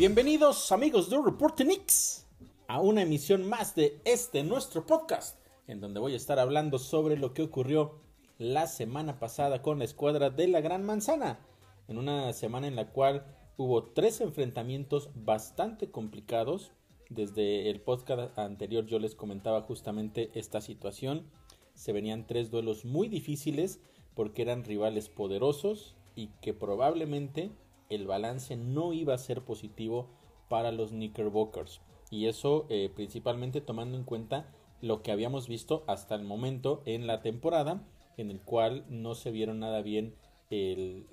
[0.00, 2.26] Bienvenidos amigos de Reporte Nix
[2.68, 7.18] a una emisión más de este nuestro podcast en donde voy a estar hablando sobre
[7.18, 8.00] lo que ocurrió
[8.38, 11.38] la semana pasada con la escuadra de la Gran Manzana
[11.86, 13.26] en una semana en la cual
[13.58, 16.72] hubo tres enfrentamientos bastante complicados.
[17.10, 21.30] Desde el podcast anterior yo les comentaba justamente esta situación.
[21.74, 23.80] Se venían tres duelos muy difíciles
[24.14, 27.50] porque eran rivales poderosos y que probablemente
[27.90, 30.08] el balance no iba a ser positivo
[30.48, 31.80] para los Knickerbockers.
[32.10, 37.06] Y eso eh, principalmente tomando en cuenta lo que habíamos visto hasta el momento en
[37.06, 37.82] la temporada,
[38.16, 40.14] en el cual no se vieron nada bien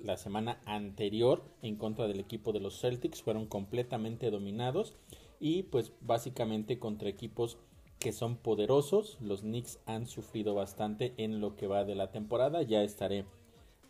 [0.00, 4.94] la semana anterior en contra del equipo de los Celtics, fueron completamente dominados
[5.38, 7.58] y pues básicamente contra equipos
[8.00, 12.62] que son poderosos, los Knicks han sufrido bastante en lo que va de la temporada,
[12.62, 13.26] ya estaré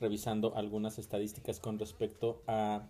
[0.01, 2.89] revisando algunas estadísticas con respecto a,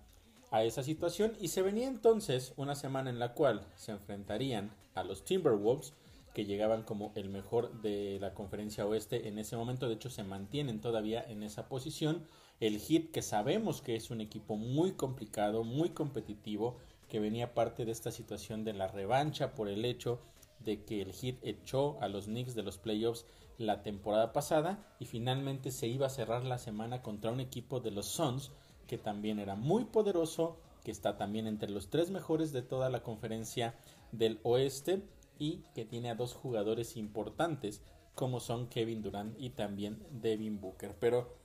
[0.51, 1.33] esa situación.
[1.41, 5.93] Y se venía entonces una semana en la cual se enfrentarían a los Timberwolves
[6.35, 10.23] que llegaban como el mejor de la conferencia oeste en ese momento, de hecho se
[10.23, 12.25] mantienen todavía en esa posición,
[12.61, 16.77] el Heat que sabemos que es un equipo muy complicado, muy competitivo,
[17.09, 20.21] que venía parte de esta situación de la revancha por el hecho
[20.61, 23.27] de que el Heat echó a los Knicks de los playoffs
[23.59, 27.91] la temporada pasada y finalmente se iba a cerrar la semana contra un equipo de
[27.91, 28.53] los Suns
[28.87, 33.03] que también era muy poderoso, que está también entre los tres mejores de toda la
[33.03, 33.75] conferencia
[34.13, 35.03] del oeste
[35.39, 37.83] y que tiene a dos jugadores importantes
[38.15, 40.97] como son Kevin Durant y también Devin Booker.
[40.99, 41.37] Pero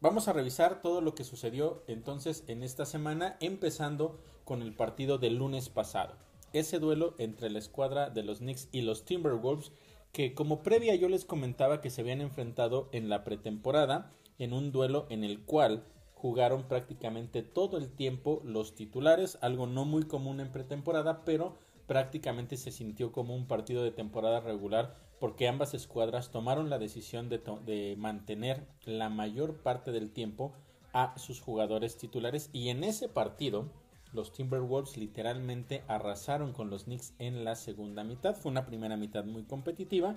[0.00, 5.18] vamos a revisar todo lo que sucedió entonces en esta semana empezando con el partido
[5.18, 6.14] del lunes pasado.
[6.54, 9.72] Ese duelo entre la escuadra de los Knicks y los Timberwolves
[10.12, 14.70] que como previa yo les comentaba que se habían enfrentado en la pretemporada en un
[14.70, 15.84] duelo en el cual
[16.14, 22.56] jugaron prácticamente todo el tiempo los titulares, algo no muy común en pretemporada, pero prácticamente
[22.56, 27.96] se sintió como un partido de temporada regular porque ambas escuadras tomaron la decisión de,
[27.98, 30.52] mantener la mayor parte del tiempo
[30.92, 32.50] a sus jugadores titulares.
[32.52, 33.70] Y en ese partido
[34.14, 38.36] los Timberwolves literalmente arrasaron con los Knicks en la segunda mitad.
[38.36, 40.16] Fue una primera mitad muy competitiva,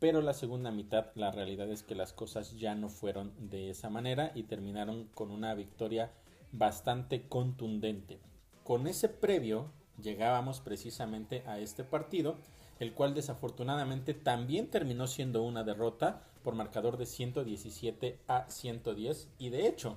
[0.00, 3.88] pero la segunda mitad la realidad es que las cosas ya no fueron de esa
[3.88, 6.10] manera y terminaron con una victoria
[6.52, 8.18] bastante contundente.
[8.64, 9.70] Con ese previo
[10.02, 12.36] llegábamos precisamente a este partido,
[12.80, 19.50] el cual desafortunadamente también terminó siendo una derrota por marcador de 117 a 110 y
[19.50, 19.96] de hecho,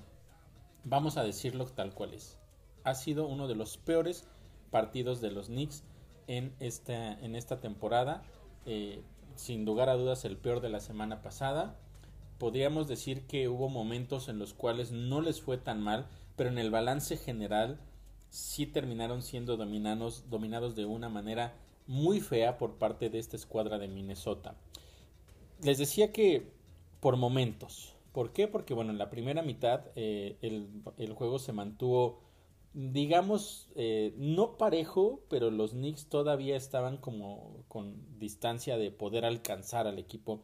[0.83, 2.38] vamos a decirlo tal cual es
[2.83, 4.25] ha sido uno de los peores
[4.71, 5.83] partidos de los Knicks
[6.27, 8.23] en esta, en esta temporada.
[8.65, 9.01] Eh,
[9.39, 11.77] sin lugar a dudas el peor de la semana pasada.
[12.37, 16.57] Podríamos decir que hubo momentos en los cuales no les fue tan mal, pero en
[16.57, 17.79] el balance general
[18.29, 21.53] sí terminaron siendo dominados, dominados de una manera
[21.87, 24.55] muy fea por parte de esta escuadra de Minnesota.
[25.61, 26.51] Les decía que
[26.99, 27.95] por momentos.
[28.13, 28.47] ¿Por qué?
[28.47, 30.67] Porque bueno, en la primera mitad eh, el,
[30.97, 32.19] el, juego se mantuvo
[32.73, 39.87] digamos, eh, no parejo, pero los Knicks todavía estaban como con distancia de poder alcanzar
[39.87, 40.41] al equipo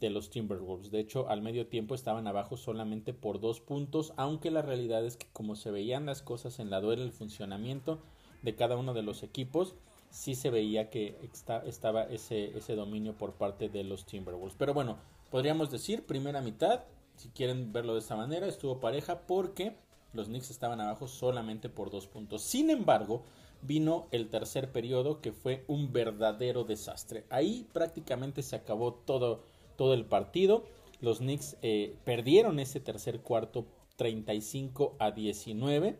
[0.00, 0.90] de los Timberwolves.
[0.90, 5.16] De hecho, al medio tiempo estaban abajo solamente por dos puntos, aunque la realidad es
[5.16, 8.00] que como se veían las cosas en la duela, el funcionamiento
[8.42, 9.74] de cada uno de los equipos,
[10.10, 11.18] sí se veía que
[11.66, 14.56] estaba ese, ese dominio por parte de los Timberwolves.
[14.58, 14.98] Pero bueno,
[15.30, 16.84] podríamos decir, primera mitad,
[17.16, 19.76] si quieren verlo de esta manera, estuvo pareja porque
[20.12, 22.42] los Knicks estaban abajo solamente por dos puntos.
[22.42, 23.24] Sin embargo,
[23.62, 27.24] vino el tercer periodo que fue un verdadero desastre.
[27.30, 29.42] Ahí prácticamente se acabó todo,
[29.76, 30.64] todo el partido.
[31.00, 33.66] Los Knicks eh, perdieron ese tercer cuarto
[33.96, 35.98] 35 a 19.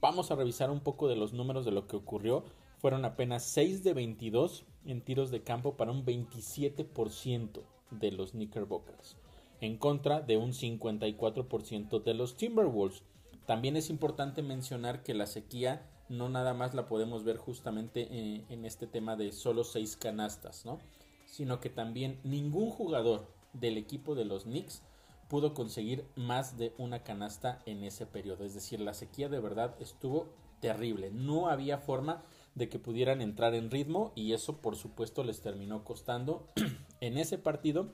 [0.00, 2.44] Vamos a revisar un poco de los números de lo que ocurrió.
[2.78, 9.16] Fueron apenas 6 de 22 en tiros de campo para un 27% de los Knickerbockers,
[9.60, 13.02] en contra de un 54% de los Timberwolves.
[13.46, 18.44] También es importante mencionar que la sequía no nada más la podemos ver justamente eh,
[18.48, 20.78] en, este tema de solo seis canastas, ¿no?
[21.26, 24.82] Sino que también ningún jugador del equipo de los Knicks
[25.28, 28.44] pudo conseguir más de una canasta en ese periodo.
[28.44, 30.28] Es decir, la sequía de verdad estuvo
[30.60, 31.10] terrible.
[31.10, 32.22] No había forma
[32.54, 36.46] de que pudieran entrar en ritmo y eso por supuesto les terminó costando
[37.00, 37.92] en ese partido,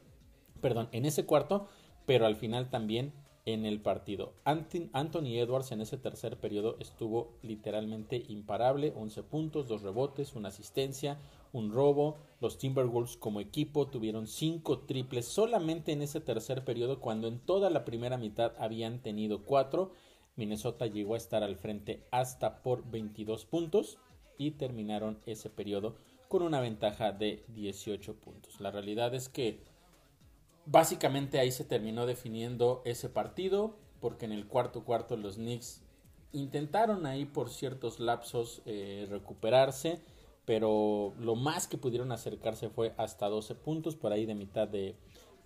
[0.61, 1.67] perdón, en ese cuarto,
[2.07, 3.13] pero al final también
[3.45, 4.35] en el partido.
[4.45, 11.19] Anthony Edwards en ese tercer periodo estuvo literalmente imparable, 11 puntos, 2 rebotes, una asistencia,
[11.53, 12.19] un robo.
[12.41, 17.69] Los Timberwolves como equipo tuvieron 5 triples solamente en ese tercer periodo cuando en toda
[17.71, 19.93] la primera mitad habían tenido 4.
[20.37, 23.99] Minnesota llegó a estar al frente hasta por 22 puntos
[24.39, 25.97] y terminaron ese periodo
[26.29, 28.61] con una ventaja de 18 puntos.
[28.61, 29.61] La realidad es que
[30.67, 35.81] básicamente ahí se terminó definiendo ese partido porque en el cuarto cuarto los Knicks
[36.33, 40.01] intentaron ahí por ciertos lapsos eh, recuperarse,
[40.45, 44.97] pero lo más que pudieron acercarse fue hasta 12 puntos por ahí de mitad de,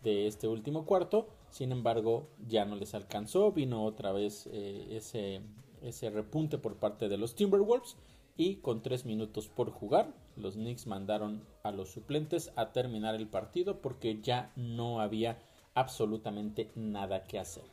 [0.03, 1.27] este último cuarto.
[1.51, 5.41] Sin embargo, ya no les alcanzó, vino otra vez eh, ese,
[5.83, 7.97] ese repunte por parte de los Timberwolves
[8.37, 13.27] y con 3 minutos por jugar, los Knicks mandaron a los suplentes a terminar el
[13.27, 15.39] partido porque ya no había
[15.75, 17.65] absolutamente nada que hacer.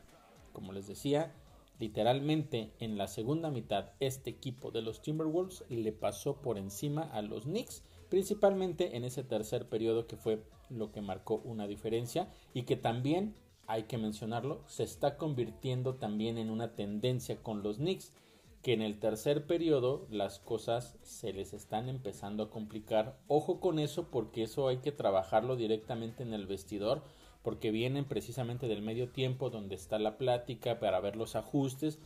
[0.52, 1.32] Como les decía,
[1.78, 7.22] literalmente en la segunda mitad este equipo de los Timberwolves le pasó por encima a
[7.22, 12.62] los Knicks, principalmente en ese tercer periodo que fue lo que marcó una diferencia y
[12.62, 13.34] que también
[13.66, 18.12] hay que mencionarlo, se está convirtiendo también en una tendencia con los Knicks,
[18.64, 23.20] que en el tercer periodo las cosas se les están empezando a complicar.
[23.28, 27.02] Ojo con eso porque eso hay que trabajarlo directamente en el vestidor
[27.42, 31.98] porque vienen precisamente del medio tiempo donde está la plática para ver los ajustes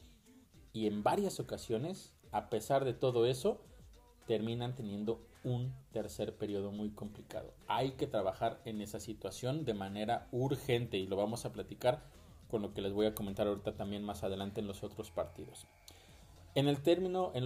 [0.72, 3.60] y en varias ocasiones, a pesar de todo eso,
[4.26, 7.54] terminan teniendo un tercer periodo muy complicado.
[7.68, 12.02] Hay que trabajar en esa situación de manera urgente y lo vamos a platicar
[12.50, 15.68] con lo que les voy a comentar ahorita también más adelante en los otros partidos.
[16.58, 16.66] En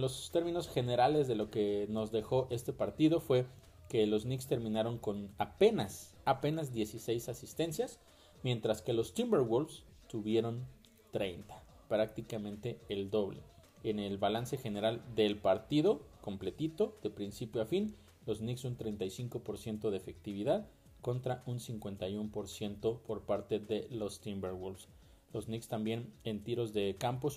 [0.01, 3.45] los términos generales de lo que nos dejó este partido fue
[3.87, 7.99] que los Knicks terminaron con apenas, apenas 16 asistencias,
[8.41, 10.65] mientras que los Timberwolves tuvieron
[11.11, 13.43] 30, prácticamente el doble.
[13.83, 17.95] En el balance general del partido completito, de principio a fin,
[18.25, 20.67] los Knicks un 35% de efectividad
[21.01, 24.87] contra un 51% por parte de los Timberwolves.
[25.33, 27.29] Los Knicks también en tiros de campo,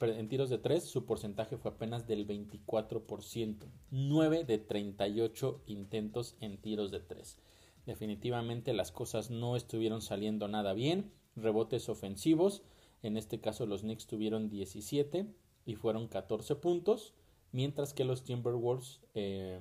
[0.00, 3.66] en tiros de 3, su porcentaje fue apenas del 24%.
[3.90, 7.38] 9 de 38 intentos en tiros de 3.
[7.84, 11.12] Definitivamente las cosas no estuvieron saliendo nada bien.
[11.36, 12.62] Rebotes ofensivos.
[13.02, 15.26] En este caso los Knicks tuvieron 17
[15.66, 17.12] y fueron 14 puntos.
[17.50, 19.60] Mientras que los Timberwolves eh,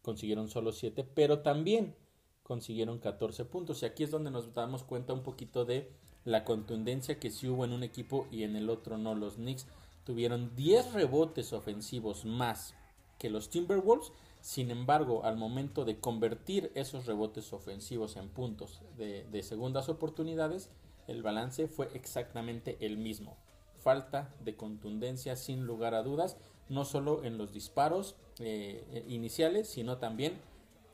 [0.00, 1.94] consiguieron solo 7, pero también
[2.42, 3.82] consiguieron 14 puntos.
[3.82, 5.92] Y aquí es donde nos damos cuenta un poquito de
[6.28, 9.14] la contundencia que sí hubo en un equipo y en el otro no.
[9.14, 9.66] Los Knicks
[10.04, 12.74] tuvieron 10 rebotes ofensivos más
[13.18, 14.12] que los Timberwolves.
[14.42, 20.70] Sin embargo, al momento de convertir esos rebotes ofensivos en puntos de, segundas oportunidades,
[21.06, 23.38] el balance fue exactamente el mismo.
[23.78, 26.36] Falta de contundencia sin lugar a dudas,
[26.68, 30.38] no solo en los disparos eh, iniciales, sino también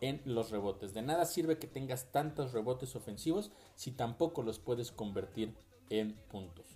[0.05, 0.93] en los rebotes.
[0.93, 5.55] De nada sirve que tengas tantos rebotes ofensivos si tampoco los puedes convertir
[5.89, 6.67] en puntos.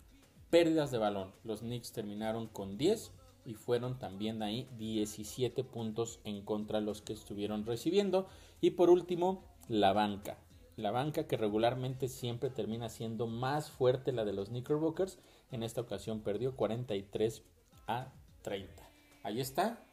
[0.51, 1.33] Pérdidas de balón.
[1.45, 3.13] Los Knicks terminaron con 10
[3.45, 8.29] y fueron también ahí 17 puntos en contra los que estuvieron recibiendo.
[8.61, 10.39] Y por último, la banca.
[10.77, 15.19] La banca que regularmente siempre termina siendo más fuerte la de los Knickerbockers.
[15.51, 17.43] En esta ocasión perdió 43
[17.87, 18.89] a 30.
[19.23, 19.85] Ahí está,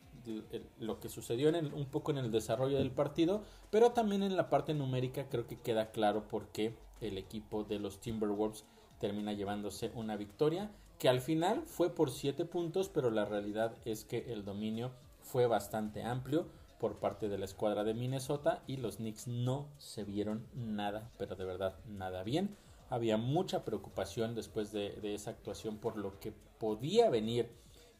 [0.80, 4.50] lo que sucedió en un poco en el desarrollo del partido, pero también en la
[4.50, 8.66] parte numérica creo que queda claro por qué el equipo de los Timberwolves
[9.00, 14.06] termina llevándose una victoria que al final fue por 7 puntos, pero la realidad es
[14.06, 14.92] que el dominio
[15.22, 16.48] fue bastante amplio
[16.80, 21.36] por parte de la escuadra de Minnesota y los Knicks no se vieron nada, pero
[21.36, 22.56] de verdad nada bien.
[22.90, 27.50] Había mucha preocupación después de, de esa actuación por lo que podía venir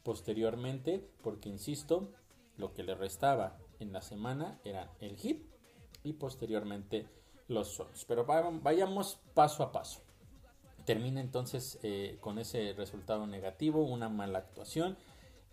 [0.06, 2.12] posteriormente, porque insisto,
[2.58, 5.44] lo que le restaba en la semana era el hit
[6.04, 7.08] y posteriormente
[7.48, 8.04] los Suns.
[8.06, 10.02] Pero vayamos paso a paso.
[10.84, 14.96] Termina entonces eh, con ese resultado negativo, una mala actuación.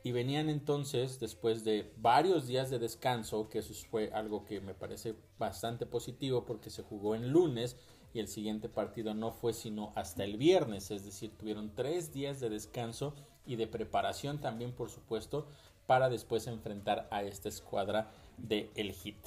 [0.04, 4.76] Y venían entonces, después de varios días de descanso, que eso fue algo que me
[4.76, 7.76] parece bastante positivo porque se jugó en lunes
[8.14, 12.40] y el siguiente partido no fue sino hasta el viernes, es decir, tuvieron tres días
[12.40, 13.16] de descanso
[13.46, 15.48] y de preparación también, por supuesto,
[15.86, 19.18] para después enfrentar a esta escuadra de el Hit.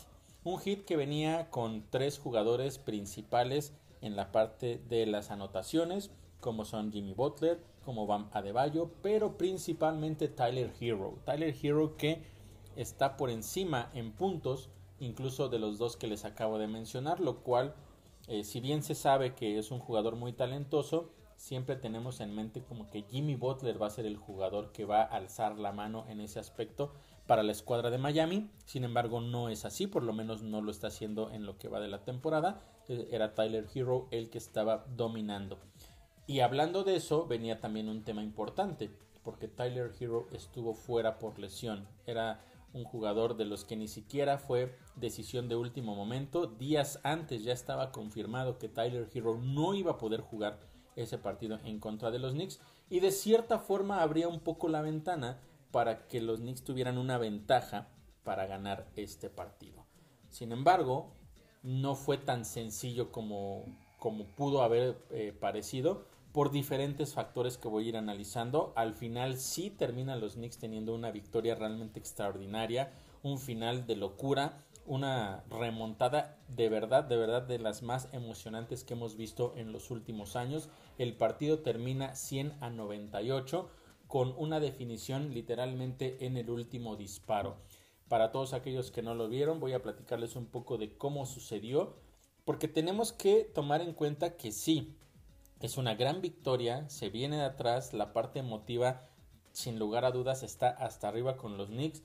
[0.44, 6.64] Un Hit que venía con tres jugadores principales en la parte de las anotaciones, como
[6.64, 11.18] son Jimmy Butler, como Bam Adebayo, pero principalmente Tyler Hero.
[11.24, 12.22] Tyler Hero que
[12.76, 14.68] está por encima en puntos,
[15.00, 17.74] incluso de los dos que les acabo de mencionar, lo cual,
[18.28, 22.62] eh, si bien se sabe que es un jugador muy talentoso, siempre tenemos en mente
[22.62, 26.04] como que Jimmy Butler va a ser el jugador que va a alzar la mano
[26.08, 26.92] en ese aspecto
[27.26, 28.50] para la escuadra de Miami.
[28.64, 31.68] Sin embargo, no es así, por lo menos no lo está haciendo en lo que
[31.68, 32.62] va de la temporada.
[32.88, 35.58] Eh, era Tyler Hero el que estaba dominando.
[36.26, 38.90] Y hablando de eso, venía también un tema importante,
[39.22, 41.86] porque Tyler Hero estuvo fuera por lesión.
[42.06, 42.40] Era
[42.72, 46.46] un jugador de los que ni siquiera fue decisión de último momento.
[46.46, 50.58] Días antes ya estaba confirmado que Tyler Hero no iba a poder jugar
[50.96, 52.60] ese partido en contra de los Knicks
[52.90, 57.18] y de cierta forma abría un poco la ventana para que los Knicks tuvieran una
[57.18, 57.88] ventaja
[58.24, 59.84] para ganar este partido.
[60.30, 61.12] Sin embargo,
[61.62, 63.64] no fue tan sencillo como,
[63.98, 68.72] como pudo haber eh, parecido por diferentes factores que voy a ir analizando.
[68.76, 74.64] Al final sí terminan los Knicks teniendo una victoria realmente extraordinaria, un final de locura,
[74.84, 79.90] una remontada de verdad, de verdad de las más emocionantes que hemos visto en los
[79.90, 80.68] últimos años.
[80.98, 83.68] El partido termina 100 a 98
[84.06, 87.56] con una definición literalmente en el último disparo.
[88.08, 91.96] Para todos aquellos que no lo vieron, voy a platicarles un poco de cómo sucedió,
[92.44, 94.96] porque tenemos que tomar en cuenta que sí,
[95.60, 99.02] es una gran victoria, se viene de atrás, la parte emotiva
[99.52, 102.02] sin lugar a dudas está hasta arriba con los Knicks,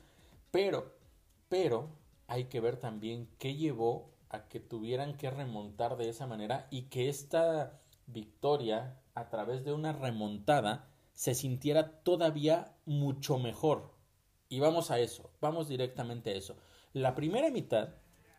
[0.51, 0.95] pero,
[1.49, 1.89] pero
[2.27, 6.83] hay que ver también qué llevó a que tuvieran que remontar de esa manera y
[6.83, 7.77] que esta
[8.07, 13.91] victoria a través de una remontada se sintiera todavía mucho mejor.
[14.49, 16.55] Y vamos a eso, vamos directamente a eso.
[16.93, 17.89] La primera mitad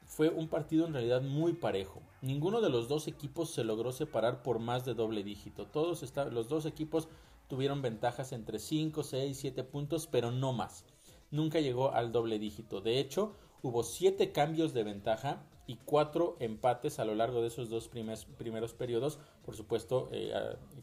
[0.05, 2.03] fue un partido en realidad muy parejo.
[2.21, 5.67] Ninguno de los dos equipos se logró separar por más de doble dígito.
[5.67, 7.09] Todos los dos equipos
[7.49, 10.85] tuvieron ventajas entre 5, 6, 7 puntos, pero no más.
[11.31, 12.81] Nunca llegó al doble dígito.
[12.81, 17.71] De hecho, hubo 7 cambios de ventaja y 4 empates a lo largo de esos
[17.71, 20.33] dos primeros periodos, por supuesto, eh,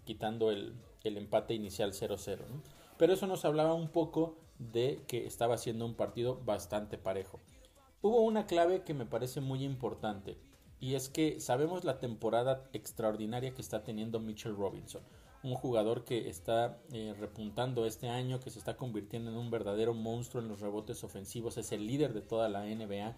[0.06, 2.40] quitando el, empate inicial 0-0.
[2.98, 7.40] Pero eso nos hablaba un poco de que estaba siendo un partido bastante parejo.
[8.02, 10.38] Hubo una clave que me parece muy importante
[10.80, 15.02] y es que sabemos la temporada extraordinaria que está teniendo Mitchell Robinson,
[15.44, 19.94] un jugador que está eh, repuntando este año, que se está convirtiendo en un verdadero
[19.94, 23.18] monstruo en los rebotes ofensivos, es el líder de toda la NBA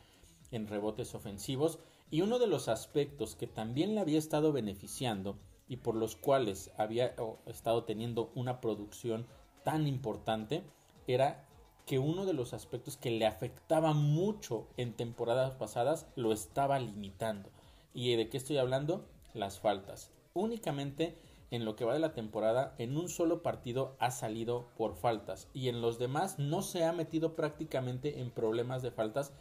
[0.51, 1.79] en rebotes ofensivos
[2.11, 5.37] y uno de los aspectos que también le había estado beneficiando
[5.69, 7.15] y por los cuales había
[7.45, 9.25] estado teniendo una producción
[9.63, 10.63] tan importante
[11.07, 11.47] era
[11.85, 17.49] que uno de los aspectos que le afectaba mucho en temporadas pasadas lo estaba limitando.
[17.93, 19.05] ¿Y de qué estoy hablando?
[19.33, 20.11] Las faltas.
[20.33, 21.17] Únicamente
[21.49, 25.49] en lo que va de la temporada, en un solo partido ha salido por faltas
[25.53, 29.33] y en los demás no se ha metido prácticamente en problemas de faltas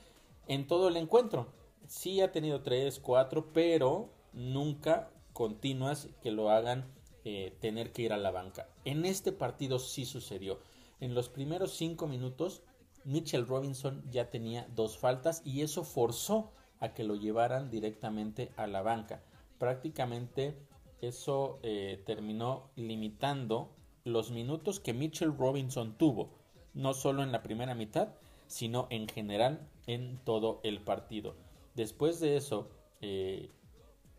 [0.49, 1.49] en todo el encuentro.
[1.91, 6.85] Sí ha tenido 3, 4, pero nunca continuas que lo hagan
[7.25, 8.69] eh, tener que ir a la banca.
[8.85, 10.61] En este partido sí sucedió.
[11.01, 12.63] En los primeros cinco minutos,
[13.05, 18.69] Mitchell Robinson ya tenía dos faltas y eso forzó a que lo llevaran directamente a
[18.69, 19.25] la banca.
[19.59, 20.57] Prácticamente
[21.01, 26.31] eso eh, terminó limitando los minutos que Mitchell Robinson tuvo,
[26.73, 28.11] no solo en la primera mitad,
[28.47, 31.50] sino en general en todo el partido.
[31.75, 32.69] Después de eso,
[33.01, 33.51] eh,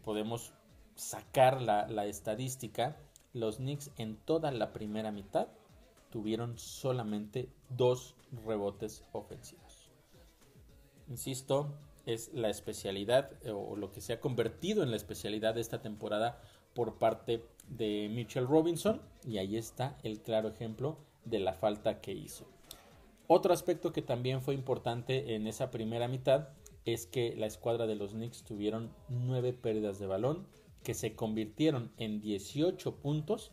[0.03, 0.53] podemos
[0.95, 2.97] sacar la, la estadística.
[3.33, 5.47] Los Knicks en toda la primera mitad
[6.09, 8.15] tuvieron solamente dos
[8.45, 9.89] rebotes ofensivos.
[11.09, 11.73] Insisto,
[12.05, 15.81] es la especialidad eh, o lo que se ha convertido en la especialidad de esta
[15.81, 16.41] temporada
[16.73, 22.13] por parte de Mitchell Robinson y ahí está el claro ejemplo de la falta que
[22.13, 22.45] hizo.
[23.27, 26.49] Otro aspecto que también fue importante en esa primera mitad
[26.85, 30.47] es que la escuadra de los Knicks tuvieron nueve pérdidas de balón
[30.83, 33.51] que se convirtieron en 18 puntos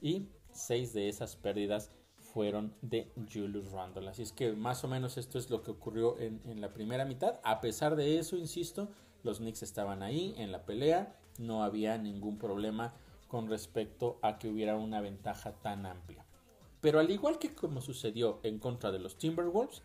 [0.00, 4.08] y seis de esas pérdidas fueron de Julius Randle.
[4.08, 7.04] Así es que más o menos esto es lo que ocurrió en, en, la primera
[7.04, 7.40] mitad.
[7.42, 8.88] A pesar de eso, insisto,
[9.22, 11.16] los Knicks estaban ahí en la pelea.
[11.38, 12.94] No había ningún problema
[13.26, 16.24] con respecto a que hubiera una ventaja tan amplia.
[16.80, 19.82] Pero al igual que como sucedió en contra de los Timberwolves,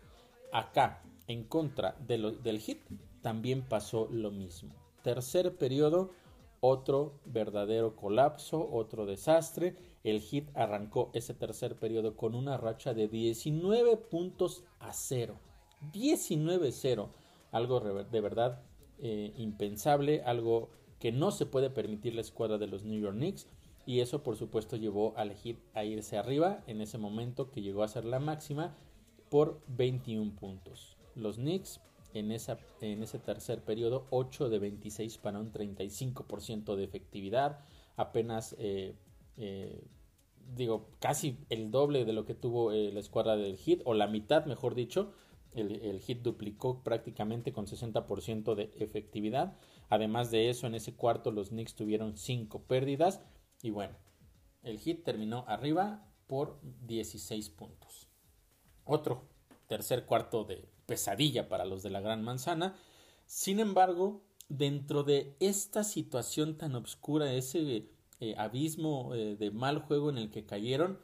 [0.52, 2.78] acá en contra de del Heat
[3.22, 4.74] también pasó lo mismo.
[5.02, 6.10] Tercer periodo,
[6.60, 13.08] otro verdadero colapso, otro desastre el Heat arrancó ese tercer periodo con una racha de
[13.08, 15.36] 19 puntos a 0.
[15.92, 17.08] 19-0.
[17.50, 18.62] Algo de verdad
[19.00, 23.48] eh, impensable, algo que no se puede permitir la escuadra de los New York Knicks.
[23.84, 27.82] Y eso por supuesto llevó al Heat a irse arriba en ese momento que llegó
[27.82, 28.76] a ser la máxima
[29.28, 30.96] por 21 puntos.
[31.16, 31.80] Los Knicks
[32.14, 37.60] en, ese tercer periodo 8 de 26 para un 35% de efectividad.
[37.96, 38.94] Apenas eh,
[39.36, 39.84] eh,
[40.54, 44.06] digo, casi el doble de lo que tuvo eh, la escuadra del Hit, o la
[44.06, 45.12] mitad, mejor dicho.
[45.52, 49.56] El, el Hit duplicó prácticamente con 60% de efectividad.
[49.88, 53.22] Además de eso, en ese cuarto los Knicks tuvieron 5 pérdidas.
[53.62, 53.94] Y bueno,
[54.62, 58.08] el Heat terminó arriba por 16 puntos.
[58.84, 59.28] Otro
[59.68, 62.76] tercer cuarto de pesadilla para los de la Gran Manzana.
[63.26, 67.88] Sin embargo, dentro de esta situación tan oscura, ese
[68.20, 70.98] eh, abismo eh, de mal juego en el que cayeron,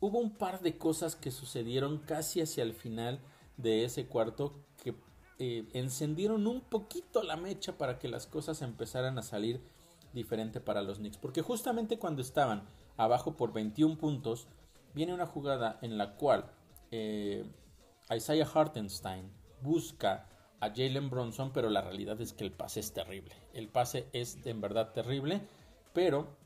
[0.00, 3.20] hubo un par de cosas que sucedieron casi hacia el final
[3.58, 4.94] de ese cuarto que
[5.38, 9.60] eh, encendieron un poquito la mecha para que las cosas empezaran a salir
[10.14, 11.18] diferente para los Knicks.
[11.18, 12.64] Porque justamente cuando estaban
[12.96, 14.48] abajo por 21 puntos,
[14.94, 16.50] viene una jugada en la cual
[18.14, 19.30] Isaiah Hartenstein
[19.62, 20.26] busca
[20.60, 23.34] a Jalen Bronson, pero la realidad es que el pase es terrible.
[23.54, 25.40] El pase es en verdad terrible,
[25.92, 26.36] pero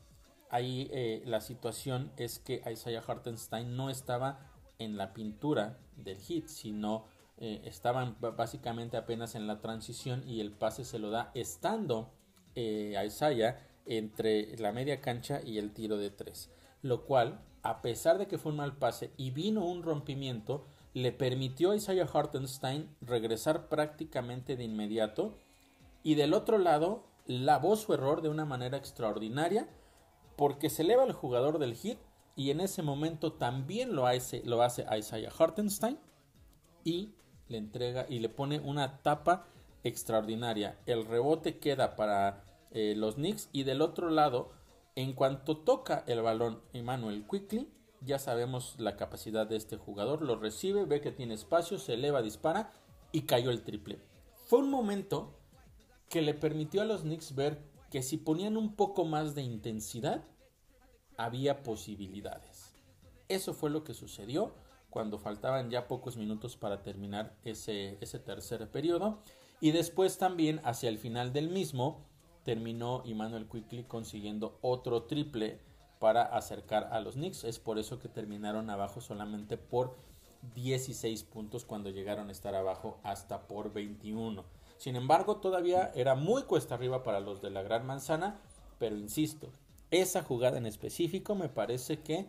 [0.49, 4.39] ahí eh, la situación es que Isaiah Hartenstein no estaba
[4.79, 7.05] en la pintura del hit, sino
[7.37, 12.13] eh, estaban básicamente apenas en la transición y el pase se lo da estando
[12.55, 16.49] eh, Isaiah entre la media cancha y el tiro de tres.
[16.81, 21.11] Lo cual, a pesar de que fue un mal pase y vino un rompimiento, le
[21.11, 25.37] permitió a Isaiah Hartenstein regresar prácticamente de inmediato
[26.03, 29.67] y del otro lado lavó su error de una manera extraordinaria
[30.37, 31.99] porque se eleva el jugador del hit
[32.37, 35.99] y en ese momento también lo hace, lo hace Isaiah Hartenstein
[36.85, 37.13] y
[37.49, 39.47] le entrega y le pone una tapa
[39.83, 40.79] extraordinaria.
[40.85, 44.53] El rebote queda para eh, los Knicks y del otro lado,
[44.95, 47.67] en cuanto toca el balón Emmanuel Quickly,
[48.05, 52.21] ya sabemos la capacidad de este jugador, lo recibe, ve que tiene espacio, se eleva,
[52.21, 52.71] dispara
[53.11, 53.99] y cayó el triple.
[54.47, 55.39] Fue un momento
[56.09, 60.23] que le permitió a los Knicks ver que si ponían un poco más de intensidad,
[61.17, 62.73] había posibilidades.
[63.27, 64.53] Eso fue lo que sucedió
[64.89, 69.19] cuando faltaban ya pocos minutos para terminar ese, ese tercer periodo.
[69.59, 72.05] Y después también hacia el final del mismo
[72.43, 75.59] terminó Emmanuel Quickly consiguiendo otro triple
[75.99, 77.43] para acercar a los Knicks.
[77.43, 79.95] Es por eso que terminaron abajo solamente por
[80.53, 84.43] 16 puntos cuando llegaron a estar abajo hasta por 21.
[84.77, 88.39] Sin embargo, todavía era muy cuesta arriba para los de la Gran Manzana,
[88.77, 89.49] pero insisto,
[89.91, 92.27] esa jugada en específico me parece que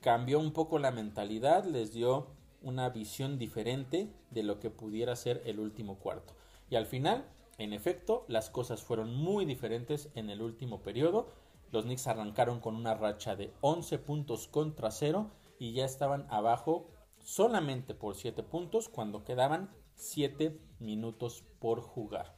[0.00, 2.28] cambió un poco la mentalidad, les dio
[2.62, 6.34] una visión diferente de lo que pudiera ser el último cuarto.
[6.70, 7.24] Y al final,
[7.56, 11.28] en efecto, las cosas fueron muy diferentes en el último periodo
[11.70, 16.88] los Knicks arrancaron con una racha de 11 puntos contra 0 y ya estaban abajo
[17.18, 22.34] solamente por 7 puntos cuando quedaban 7 minutos por jugar.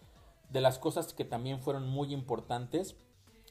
[0.50, 2.96] De las cosas que también fueron muy importantes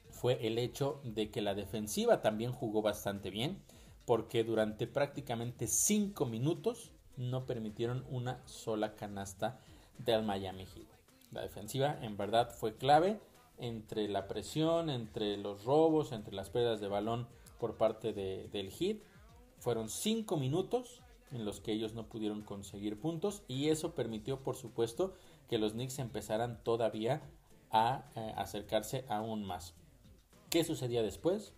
[0.09, 3.63] fue el hecho de que la defensiva también jugó bastante bien
[4.05, 9.59] porque durante prácticamente 5 minutos no permitieron una sola canasta
[9.99, 10.87] del Miami Heat.
[11.31, 13.21] La defensiva en verdad fue clave
[13.59, 17.27] entre la presión, entre los robos, entre las pérdidas de balón
[17.59, 18.97] por parte del Heat.
[19.59, 24.55] Fueron cinco minutos en los que ellos no pudieron conseguir puntos y eso permitió por
[24.55, 25.13] supuesto
[25.47, 27.21] que los Knicks empezaran todavía
[27.71, 29.75] a eh, acercarse aún más.
[30.49, 31.53] ¿Qué sucedía después?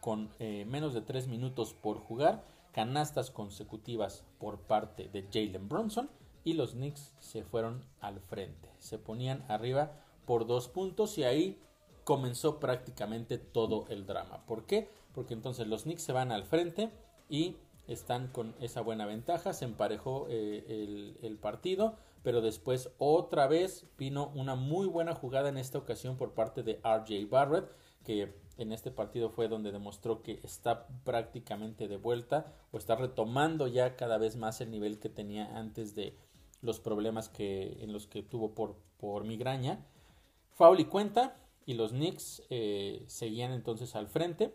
[0.00, 6.10] Con eh, menos de tres minutos por jugar, canastas consecutivas por parte de Jalen Bronson
[6.44, 8.70] y los Knicks se fueron al frente.
[8.78, 9.92] Se ponían arriba
[10.30, 11.60] por dos puntos y ahí
[12.04, 14.46] comenzó prácticamente todo el drama.
[14.46, 14.88] ¿Por qué?
[15.12, 16.92] Porque entonces los Knicks se van al frente
[17.28, 17.56] y
[17.88, 24.30] están con esa buena ventaja, se emparejó eh, el, partido, pero después otra vez vino
[24.36, 27.68] una muy buena jugada en esta ocasión por parte de RJ Barrett,
[28.04, 33.66] que en este partido fue donde demostró que está prácticamente de vuelta o está retomando
[33.66, 36.16] ya cada vez más el nivel que tenía antes de
[36.62, 39.84] los problemas que, en los que tuvo por, por migraña.
[40.60, 44.52] Foul y cuenta y los Knicks eh, seguían entonces al frente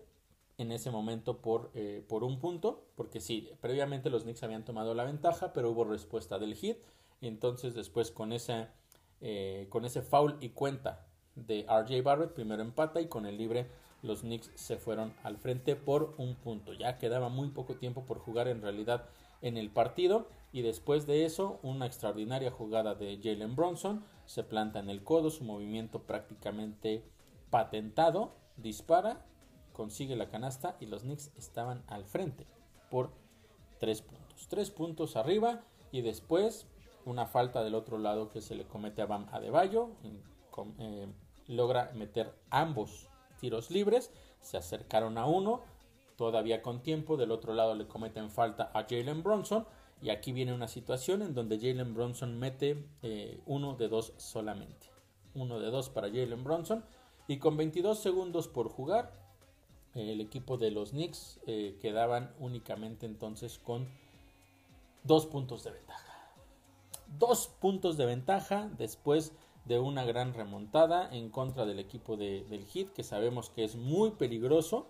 [0.60, 4.94] en ese momento por, eh, por un punto, porque sí, previamente los Knicks habían tomado
[4.94, 6.78] la ventaja, pero hubo respuesta del hit,
[7.22, 13.08] entonces después con, eh, con ese foul y cuenta de RJ Barrett, primero empata y
[13.08, 13.65] con el libre
[14.04, 16.74] los Knicks se fueron al frente por un punto.
[16.74, 19.10] Ya quedaba muy poco tiempo por jugar en realidad
[19.41, 24.80] en el partido y después de eso una extraordinaria jugada de Jalen Bronson se planta
[24.80, 27.04] en el codo, su movimiento prácticamente
[27.50, 29.26] patentado, dispara,
[29.74, 32.48] consigue la canasta y los Knicks estaban al frente
[32.89, 33.12] por
[33.82, 34.48] tres puntos.
[34.48, 36.68] Tres puntos arriba y después
[37.04, 39.89] una falta del otro lado que se le comete a Bam Adebayo.
[40.80, 41.08] Eh,
[41.48, 43.10] logra meter ambos
[43.41, 45.63] tiros libres, se acercaron a uno,
[46.15, 49.68] todavía con tiempo, del otro lado le cometen falta a Jalen Bronson
[50.02, 54.90] y aquí viene una situación en donde Jalen Bronson mete eh, uno de dos solamente.
[55.34, 56.86] Uno de dos para Jalen Bronson.
[57.28, 59.12] Y con 22 segundos por jugar,
[59.96, 63.88] el equipo de los Knicks eh, quedaban únicamente entonces con
[65.04, 66.34] dos puntos de ventaja.
[67.18, 69.32] Dos puntos de ventaja después
[69.64, 74.12] de una gran remontada en contra del equipo del Heat, que sabemos que es muy
[74.12, 74.88] peligroso.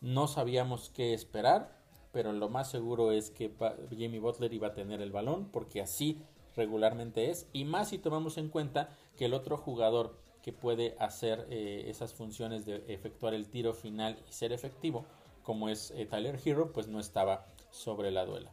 [0.00, 1.79] No sabíamos qué esperar,
[2.12, 3.52] pero lo más seguro es que
[3.90, 6.20] Jimmy Butler iba a tener el balón, porque así
[6.56, 7.48] regularmente es.
[7.52, 12.14] Y más si tomamos en cuenta que el otro jugador que puede hacer eh, esas
[12.14, 15.04] funciones de efectuar el tiro final y ser efectivo,
[15.42, 18.52] como es eh, Tyler Hero, pues no estaba sobre la duela.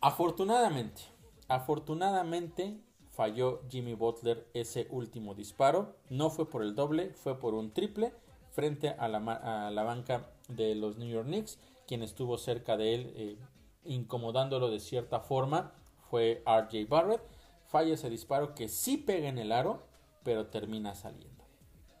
[0.00, 1.02] Afortunadamente,
[1.48, 2.78] afortunadamente
[3.12, 5.96] falló Jimmy Butler ese último disparo.
[6.10, 8.12] No fue por el doble, fue por un triple
[8.50, 11.58] frente a la, banca de los New York Knicks.
[11.86, 13.36] Quien estuvo cerca de él, eh,
[13.84, 15.72] incomodándolo de cierta forma,
[16.10, 17.22] fue RJ Barrett.
[17.66, 19.82] Falla ese disparo que sí pega en el aro,
[20.22, 21.44] pero termina saliendo.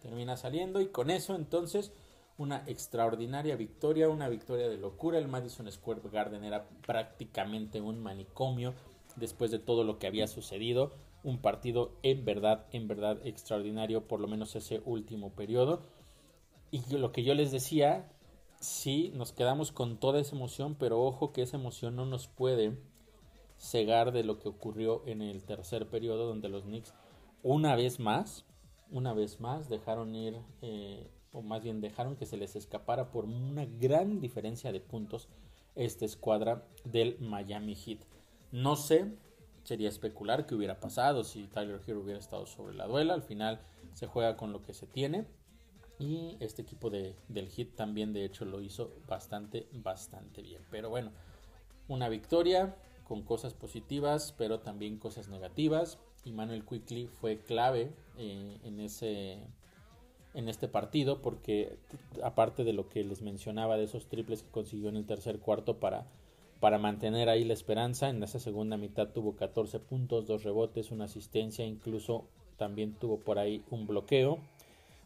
[0.00, 1.92] Termina saliendo y con eso entonces
[2.38, 5.18] una extraordinaria victoria, una victoria de locura.
[5.18, 8.74] El Madison Square Garden era prácticamente un manicomio
[9.16, 10.92] después de todo lo que había sucedido.
[11.24, 15.82] Un partido en verdad, en verdad extraordinario, por lo menos ese último periodo.
[16.70, 18.10] Y lo que yo les decía,
[18.62, 22.78] sí, nos quedamos con toda esa emoción, pero ojo que esa emoción no nos puede
[23.58, 26.94] cegar de lo que ocurrió en el tercer periodo, donde los Knicks,
[27.42, 28.44] una vez más,
[28.90, 33.24] una vez más, dejaron ir, eh, o más bien dejaron que se les escapara por
[33.24, 35.28] una gran diferencia de puntos
[35.74, 38.00] esta escuadra del Miami Heat.
[38.52, 39.12] No sé,
[39.64, 43.14] sería especular qué hubiera pasado si Tyler Hero hubiera estado sobre la duela.
[43.14, 43.60] Al final
[43.94, 45.26] se juega con lo que se tiene.
[46.02, 50.60] Y este equipo de, del Hit también de hecho lo hizo bastante, bastante bien.
[50.68, 51.12] Pero bueno,
[51.86, 52.74] una victoria
[53.06, 56.00] con cosas positivas, pero también cosas negativas.
[56.24, 59.38] Y Manuel Quickly fue clave eh, en, ese,
[60.34, 61.78] en este partido porque
[62.24, 65.78] aparte de lo que les mencionaba de esos triples que consiguió en el tercer cuarto
[65.78, 66.06] para
[66.62, 68.08] para mantener ahí la esperanza.
[68.08, 73.40] En esa segunda mitad tuvo 14 puntos, dos rebotes, una asistencia, incluso también tuvo por
[73.40, 74.38] ahí un bloqueo.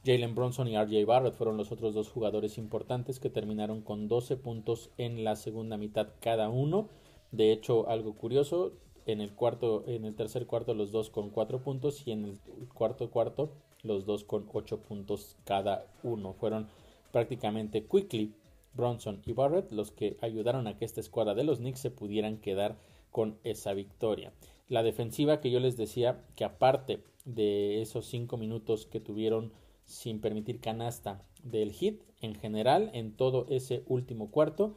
[0.07, 4.37] Jalen Bronson y RJ Barrett fueron los otros dos jugadores importantes que terminaron con 12
[4.37, 6.89] puntos en la segunda mitad cada uno.
[7.33, 8.73] De hecho, algo curioso,
[9.07, 12.39] en el cuarto, en el tercer cuarto los dos con 4 puntos y en el
[12.73, 13.51] cuarto cuarto
[13.83, 16.35] los dos con 8 puntos cada uno.
[16.35, 16.69] Fueron
[17.11, 18.33] prácticamente quickly
[18.75, 22.37] Bronson y Barrett los que ayudaron a que esta escuadra de los Knicks se pudieran
[22.37, 22.77] quedar
[23.11, 24.33] con esa victoria.
[24.69, 29.53] La defensiva que yo les decía que aparte de esos cinco minutos que tuvieron
[29.87, 34.77] sin permitir canasta del hit, en general, en todo ese último cuarto,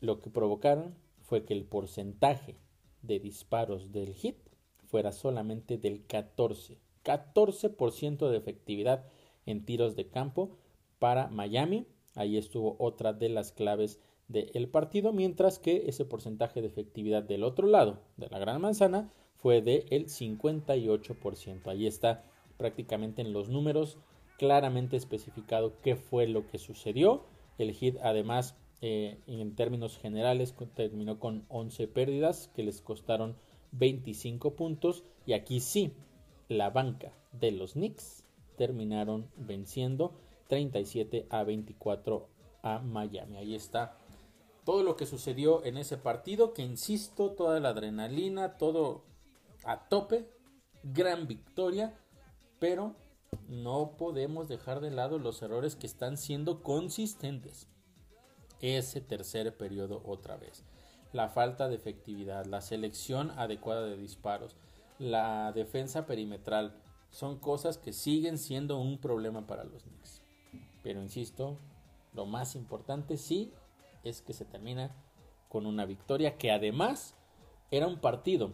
[0.00, 2.56] lo que provocaron fue que el porcentaje
[3.02, 4.36] de disparos del hit
[4.86, 6.78] fuera solamente del 14.
[7.04, 9.06] 14% de efectividad
[9.46, 10.56] en tiros de campo
[10.98, 11.86] para Miami
[12.16, 17.44] Ahí estuvo otra de las claves del partido, mientras que ese porcentaje de efectividad del
[17.44, 21.68] otro lado de la gran manzana fue del el 58%.
[21.68, 22.24] Ahí está
[22.56, 23.98] prácticamente en los números
[24.38, 27.24] claramente especificado qué fue lo que sucedió.
[27.58, 33.36] El hit además eh, en términos generales terminó con 11 pérdidas que les costaron
[33.72, 35.92] 25 puntos y aquí sí
[36.48, 38.24] la banca de los Knicks
[38.56, 40.14] terminaron venciendo
[40.48, 42.28] 37 a 24
[42.62, 43.36] a Miami.
[43.36, 43.96] Ahí está
[44.64, 49.04] todo lo que sucedió en ese partido, que insisto, toda la adrenalina, todo
[49.64, 50.28] a tope,
[50.82, 51.94] gran victoria,
[52.58, 52.94] pero
[53.48, 57.68] no podemos dejar de lado los errores que están siendo consistentes.
[58.60, 60.64] Ese tercer periodo otra vez.
[61.12, 64.56] La falta de efectividad, la selección adecuada de disparos,
[64.98, 66.74] la defensa perimetral,
[67.10, 70.22] son cosas que siguen siendo un problema para los Knicks.
[70.82, 71.58] Pero insisto,
[72.12, 73.52] lo más importante sí
[74.04, 74.94] es que se termina
[75.48, 77.14] con una victoria que además
[77.70, 78.52] era un partido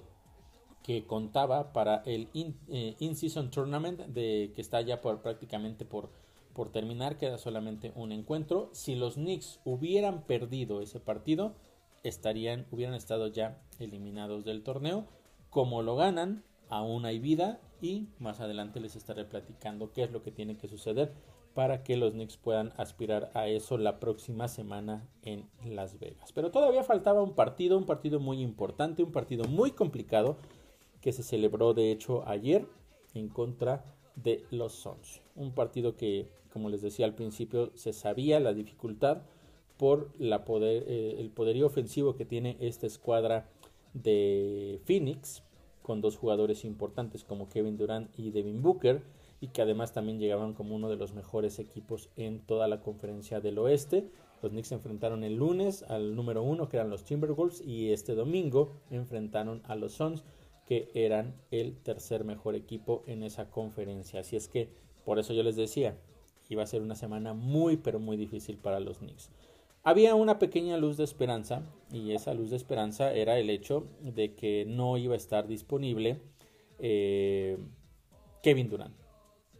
[0.82, 6.10] que contaba para el eh, in-season tournament de que está ya por, prácticamente por,
[6.52, 8.70] por terminar, queda solamente un encuentro.
[8.72, 11.54] Si los Knicks hubieran perdido ese partido,
[12.02, 15.06] estarían, hubieran estado ya eliminados del torneo.
[15.50, 20.22] Como lo ganan, aún hay vida y más adelante les estaré platicando qué es lo
[20.22, 21.12] que tiene que suceder
[21.54, 26.32] para que los Knicks puedan aspirar a eso la próxima semana en Las Vegas.
[26.32, 30.38] Pero todavía faltaba un partido, un partido muy importante, un partido muy complicado
[31.02, 32.66] que se celebró de hecho ayer
[33.12, 33.84] en contra
[34.16, 35.20] de los Suns.
[35.36, 39.22] Un partido que, como les decía al principio, se sabía la dificultad
[39.76, 40.12] por
[40.44, 43.48] poder, eh, el poderío ofensivo que tiene esta escuadra
[43.94, 45.42] de Phoenix,
[45.82, 49.02] con dos jugadores importantes como Kevin Durant y Devin Booker
[49.40, 53.40] y que además también llegaban como uno de los mejores equipos en toda la conferencia
[53.40, 54.08] del oeste.
[54.40, 58.14] Los Knicks se enfrentaron el lunes al número uno, que eran los Timberwolves, y este
[58.14, 60.22] domingo enfrentaron a los Suns,
[60.66, 64.20] que eran el tercer mejor equipo en esa conferencia.
[64.20, 64.68] Así es que,
[65.04, 65.96] por eso yo les decía,
[66.48, 69.30] iba a ser una semana muy, pero muy difícil para los Knicks.
[69.84, 74.34] Había una pequeña luz de esperanza, y esa luz de esperanza era el hecho de
[74.34, 76.20] que no iba a estar disponible
[76.78, 77.58] eh,
[78.42, 78.94] Kevin Durant.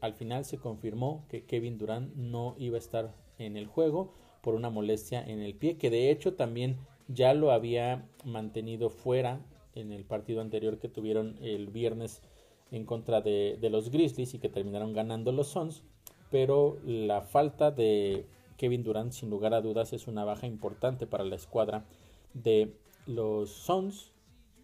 [0.00, 4.54] Al final se confirmó que Kevin Durant no iba a estar en el juego por
[4.54, 6.76] una molestia en el pie, que de hecho también
[7.08, 9.40] ya lo había mantenido fuera
[9.74, 12.22] en el partido anterior que tuvieron el viernes
[12.70, 15.82] en contra de, los Grizzlies y que terminaron ganando los Suns,
[16.30, 21.24] pero la falta de Kevin Durant sin lugar a dudas es una baja importante para
[21.24, 21.84] la escuadra
[22.32, 22.74] de
[23.06, 24.12] los Suns,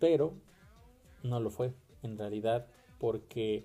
[0.00, 0.32] pero
[1.22, 2.66] no lo fue en realidad
[2.98, 3.64] porque,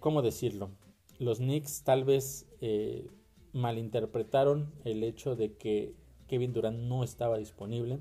[0.00, 0.70] ¿cómo decirlo?
[1.18, 3.08] Los Knicks tal vez eh,
[3.52, 5.94] malinterpretaron el hecho de que
[6.28, 8.00] Kevin Durant no estaba disponible.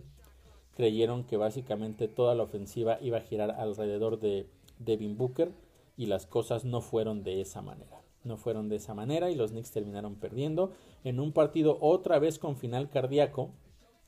[0.75, 4.47] Creyeron que básicamente toda la ofensiva iba a girar alrededor de
[4.79, 5.53] Devin Booker
[5.97, 8.01] y las cosas no fueron de esa manera.
[8.23, 10.71] No fueron de esa manera y los Knicks terminaron perdiendo
[11.03, 13.51] en un partido otra vez con final cardíaco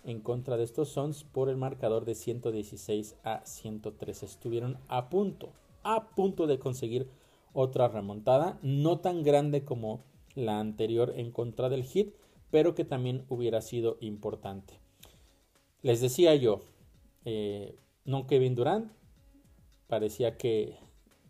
[0.04, 4.24] en contra de estos Suns por el marcador de 116 a 103.
[4.24, 5.52] Estuvieron a punto,
[5.84, 7.10] a punto de conseguir
[7.54, 10.04] otra remontada, no tan grande como
[10.36, 12.14] la anterior en contra del hit,
[12.52, 14.80] pero que también hubiera sido importante.
[15.88, 16.60] Les decía yo,
[17.24, 18.92] eh, no Kevin Durant,
[19.88, 20.78] parecía que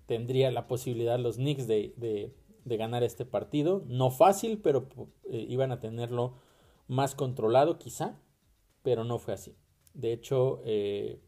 [0.07, 2.33] tendría la posibilidad los Knicks de,
[2.65, 3.83] ganar este partido.
[3.85, 4.87] No fácil, pero
[5.25, 6.39] eh, iban a tenerlo
[6.87, 8.19] más controlado quizá,
[8.81, 9.55] pero no fue así.
[9.93, 11.21] De hecho, eh,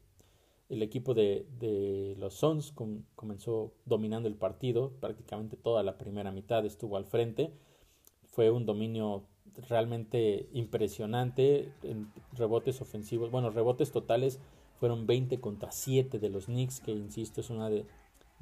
[0.70, 2.74] el equipo de, los Suns
[3.14, 7.54] comenzó dominando el partido, prácticamente toda la primera mitad estuvo al frente
[8.32, 9.28] fue un dominio
[9.68, 13.32] realmente impresionante en rebotes ofensivos.
[13.32, 14.40] Bueno, rebotes totales
[14.80, 17.86] fueron 20 contra 7 de los Knicks, que insisto es una de,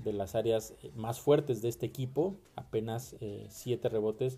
[0.03, 2.35] las áreas eh, más fuertes de este equipo.
[2.55, 3.15] Apenas
[3.49, 4.37] 7 eh, rebotes.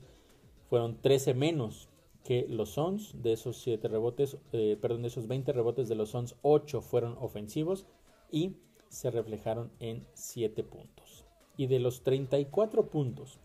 [0.69, 1.89] Fueron 13 menos
[2.23, 3.21] que los Suns.
[3.21, 7.17] De esos 7 rebotes, eh, perdón, de esos 20 rebotes de los Suns, 8 fueron
[7.19, 7.85] ofensivos
[8.31, 8.55] y
[8.87, 11.25] se reflejaron en 7 puntos.
[11.57, 13.39] Y de los 34 puntos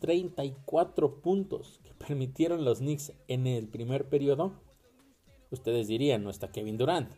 [0.00, 4.52] 34 puntos que permitieron los Knicks en el primer periodo,
[5.50, 7.12] ustedes dirían, no está Kevin Durant.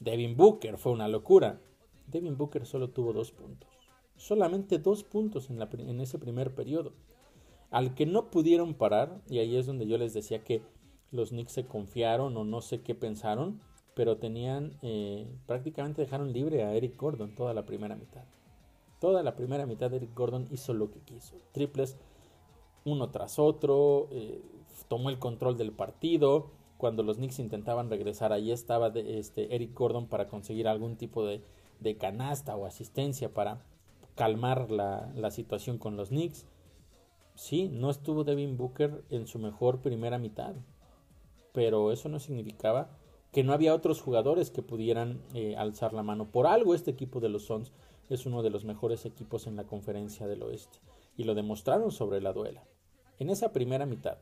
[0.00, 1.60] Devin Booker fue una locura.
[2.06, 3.68] Devin Booker solo tuvo dos puntos.
[4.16, 6.92] Solamente dos puntos en, ese primer periodo.
[7.70, 10.62] Al que no pudieron parar, y ahí es donde yo les decía que
[11.10, 13.60] los Knicks se confiaron o no sé qué pensaron,
[13.94, 18.24] pero tenían, eh, prácticamente dejaron libre a Eric Gordon toda la primera mitad.
[19.00, 21.36] Toda la primera mitad Eric Gordon hizo lo que quiso.
[21.52, 21.98] Triples
[22.84, 24.40] uno tras otro, eh,
[24.88, 26.50] tomó el control del partido.
[26.78, 31.42] Cuando los Knicks intentaban regresar, ahí estaba este, Eric Gordon para conseguir algún tipo de,
[31.98, 33.64] canasta o asistencia para
[34.14, 36.46] calmar la, la, situación con los Knicks.
[37.34, 40.54] Sí, no estuvo Devin Booker en su mejor primera mitad,
[41.52, 42.90] pero eso no significaba
[43.32, 46.30] que no había otros jugadores que pudieran eh, alzar la mano.
[46.30, 47.72] Por algo este equipo de los Suns
[48.10, 50.78] es uno de los mejores equipos en la conferencia del oeste
[51.16, 52.62] y lo demostraron sobre la duela.
[53.18, 54.18] En esa primera mitad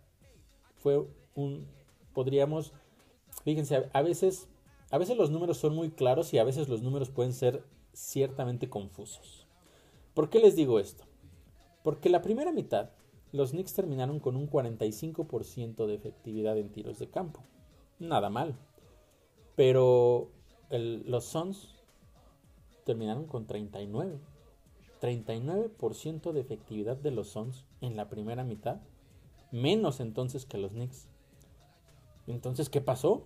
[0.76, 1.66] fue un,
[2.12, 2.72] podríamos,
[3.44, 4.48] fíjense, a veces,
[4.90, 8.68] a veces los números son muy claros y a veces los números pueden ser ciertamente
[8.68, 9.46] confusos.
[10.14, 11.04] ¿Por qué les digo esto?
[11.82, 12.90] Porque la primera mitad
[13.32, 17.42] los Knicks terminaron con un 45% de efectividad en tiros de campo.
[17.98, 18.56] Nada mal.
[19.54, 20.30] Pero
[20.70, 21.76] los Suns
[22.84, 24.18] terminaron con 39.
[25.00, 28.80] 39% de efectividad de los Suns en la primera mitad,
[29.50, 31.08] menos entonces que los Knicks.
[32.26, 33.24] Entonces, ¿qué pasó?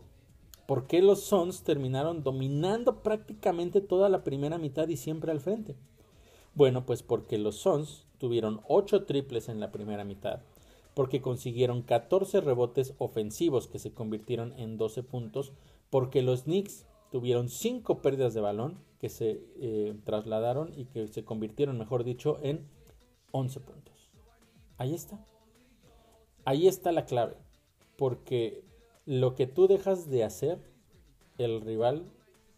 [0.67, 5.77] ¿Por qué los Suns terminaron dominando prácticamente toda la primera mitad y siempre al frente?
[6.55, 10.41] Bueno, pues porque los Suns tuvieron 8 triples en la primera mitad,
[10.95, 15.53] porque consiguieron 14 rebotes ofensivos que se convirtieron en 12 puntos,
[15.91, 21.25] porque los Knicks tuvieron 5 pérdidas de balón que se eh, trasladaron y que se
[21.25, 22.67] convirtieron, mejor dicho, en
[23.31, 24.11] 11 puntos.
[24.79, 25.25] Ahí está.
[26.45, 27.37] Ahí está la clave.
[27.97, 28.65] Porque
[29.07, 30.59] lo que tú dejas de hacer,
[31.39, 32.11] el rival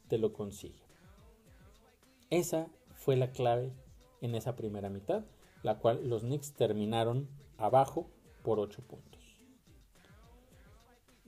[0.09, 0.81] te lo consigue.
[2.31, 3.75] Esa fue la clave
[4.23, 5.27] en esa primera mitad,
[5.63, 8.09] la cual los Knicks terminaron abajo
[8.43, 9.16] por 8 puntos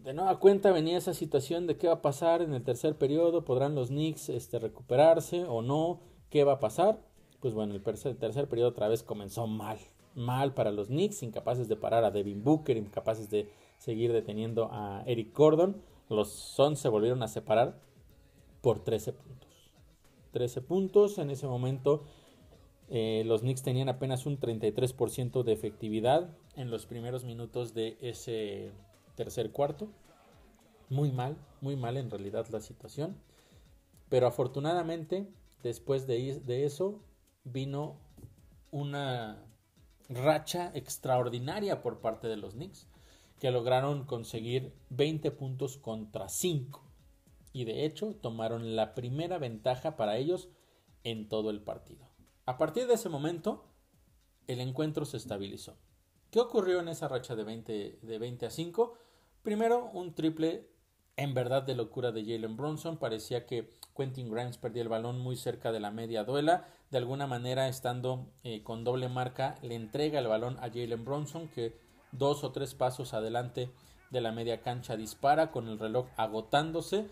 [0.04, 3.44] de nueva cuenta venía esa situación de qué va a pasar en el tercer periodo,
[3.44, 7.00] podrán los Knicks este, recuperarse o no, qué va a pasar.
[7.40, 9.78] pues bueno, el tercer, periodo otra vez comenzó mal.
[10.14, 15.02] Mal para los Knicks, incapaces de parar a Devin Booker, incapaces de seguir deteniendo a
[15.06, 15.82] Eric Gordon.
[16.08, 17.78] Los Suns se volvieron a separar
[18.60, 19.70] por 13 puntos.
[20.32, 22.02] 13 puntos en ese momento.
[22.88, 28.72] Eh, los Knicks tenían apenas un 33% de efectividad en los primeros minutos de ese
[29.18, 29.88] tercer cuarto.
[30.90, 33.20] Muy mal, muy mal en realidad la situación.
[34.08, 35.28] Pero afortunadamente,
[35.64, 37.02] después de, eso,
[37.42, 37.98] vino
[38.70, 39.44] una
[40.08, 42.86] racha extraordinaria por parte de los Knicks,
[43.40, 46.80] que lograron conseguir 20 puntos contra 5.
[47.52, 50.48] Y de hecho tomaron la primera ventaja para ellos
[51.02, 52.06] en todo el partido.
[52.46, 53.64] A partir de ese momento,
[54.46, 55.76] el encuentro se estabilizó.
[56.30, 59.07] ¿Qué ocurrió en esa racha de 20, de 20 a 5?
[59.42, 60.68] Primero, un triple
[61.16, 62.98] en verdad de locura de Jalen Bronson.
[62.98, 66.66] Parecía que Quentin Grimes perdía el balón muy cerca de la media duela.
[66.90, 71.48] De alguna manera, estando eh, con doble marca, le entrega el balón a Jalen Bronson,
[71.48, 71.76] que
[72.12, 73.70] dos o tres pasos adelante
[74.10, 77.06] de la media cancha dispara con el reloj agotándose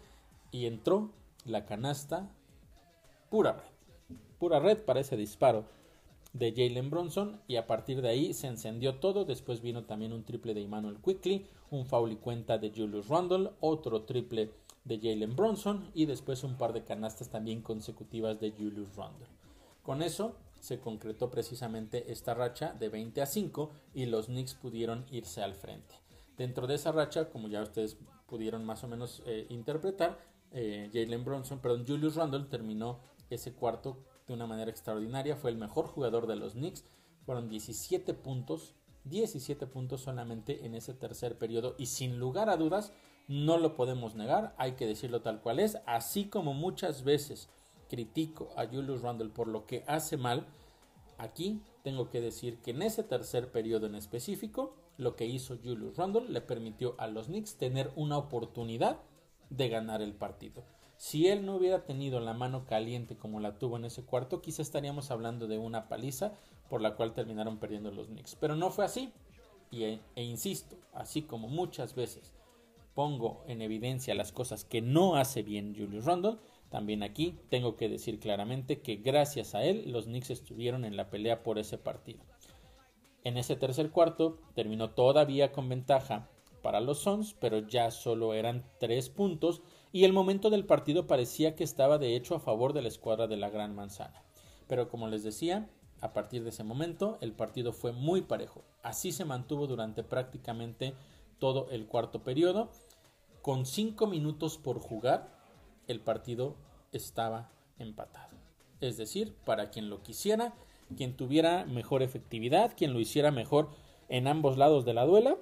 [0.50, 1.10] y entró
[1.44, 2.28] la canasta
[3.30, 4.16] pura red.
[4.38, 5.64] Pura red para ese disparo
[6.38, 9.24] de Jalen Bronson y a partir de ahí se encendió todo.
[9.24, 13.50] Después vino también un triple de Emmanuel Quickly, un foul y cuenta de Julius Randle,
[13.60, 14.50] otro triple
[14.84, 19.26] de Jalen Bronson y después un par de canastas también consecutivas de Julius Randle.
[19.82, 25.06] Con eso se concretó precisamente esta racha de 20 a 5 y los Knicks pudieron
[25.10, 25.94] irse al frente.
[26.36, 27.96] Dentro de esa racha, como ya ustedes
[28.26, 30.18] pudieron más o menos eh, interpretar,
[30.52, 35.36] eh, Jalen Bronson, perdón, Julius Randle terminó ese cuarto de una manera extraordinaria.
[35.36, 36.84] Fue el mejor jugador de los Knicks.
[37.24, 38.74] Fueron 17 puntos.
[39.04, 41.74] 17 puntos solamente en ese tercer periodo.
[41.78, 42.92] Y sin lugar a dudas,
[43.28, 44.54] no lo podemos negar.
[44.58, 45.78] Hay que decirlo tal cual es.
[45.86, 47.48] Así como muchas veces
[47.88, 50.46] critico a Julius Randle por lo que hace mal.
[51.18, 55.96] Aquí tengo que decir que en ese tercer periodo en específico, lo que hizo Julius
[55.96, 58.98] Randle le permitió a los Knicks tener una oportunidad
[59.50, 60.64] de ganar el partido.
[60.96, 64.62] Si él no hubiera tenido la mano caliente como la tuvo en ese cuarto, quizá
[64.62, 66.32] estaríamos hablando de una paliza
[66.70, 68.36] por la cual terminaron perdiendo los Knicks.
[68.36, 69.12] Pero no fue así.
[69.70, 72.32] Y, e, e insisto, así como muchas veces
[72.94, 76.38] pongo en evidencia las cosas que no hace bien Julius Randle,
[76.70, 81.10] también aquí tengo que decir claramente que gracias a él los Knicks estuvieron en la
[81.10, 82.24] pelea por ese partido.
[83.22, 86.28] En ese tercer cuarto terminó todavía con ventaja
[86.62, 89.62] para los Suns, pero ya solo eran tres puntos
[89.96, 93.28] y el momento del partido parecía que estaba de hecho a favor de la escuadra
[93.28, 94.22] de la Gran Manzana.
[94.68, 95.70] Pero como les decía,
[96.02, 98.62] a partir de ese momento el partido fue muy parejo.
[98.82, 100.92] Así se mantuvo durante prácticamente
[101.38, 102.68] todo el cuarto periodo.
[103.40, 105.34] Con cinco minutos por jugar,
[105.86, 106.56] el partido
[106.92, 108.36] estaba empatado.
[108.82, 110.52] Es decir, para quien lo quisiera,
[110.94, 113.70] quien tuviera mejor efectividad, quien lo hiciera mejor
[114.10, 115.38] en ambos lados de la duela,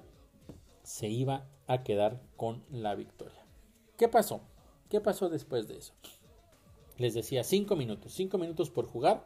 [0.83, 3.44] se iba a quedar con la victoria.
[3.97, 4.41] ¿Qué pasó?
[4.89, 5.93] ¿Qué pasó después de eso?
[6.97, 9.25] Les decía 5 minutos, 5 minutos por jugar,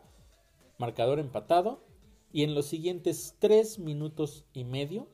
[0.77, 1.83] marcador empatado,
[2.31, 5.07] y en los siguientes 3 minutos y medio,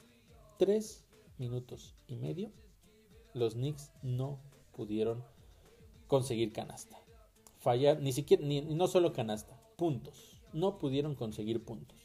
[0.58, 1.06] 3
[1.38, 2.52] minutos y medio,
[3.34, 4.39] los Knicks no
[4.74, 5.24] pudieron
[6.08, 7.00] conseguir canasta.
[7.60, 10.41] Fallar, ni siquiera, ni, no solo canasta, puntos.
[10.52, 11.98] No pudieron conseguir puntos.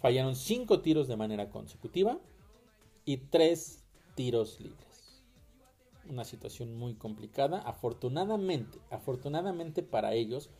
[0.00, 2.18] Fallaron 5 tiros de manera consecutiva
[3.06, 3.84] y 3
[4.14, 4.91] tiros libres
[6.08, 7.60] una situación muy complicada.
[7.60, 10.50] Afortunadamente, afortunadamente para ellos,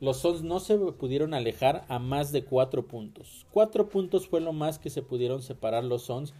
[0.00, 3.46] los Suns no se pudieron alejar a más de cuatro puntos.
[3.52, 6.32] Cuatro puntos fue lo más que se pudieron separar los Suns,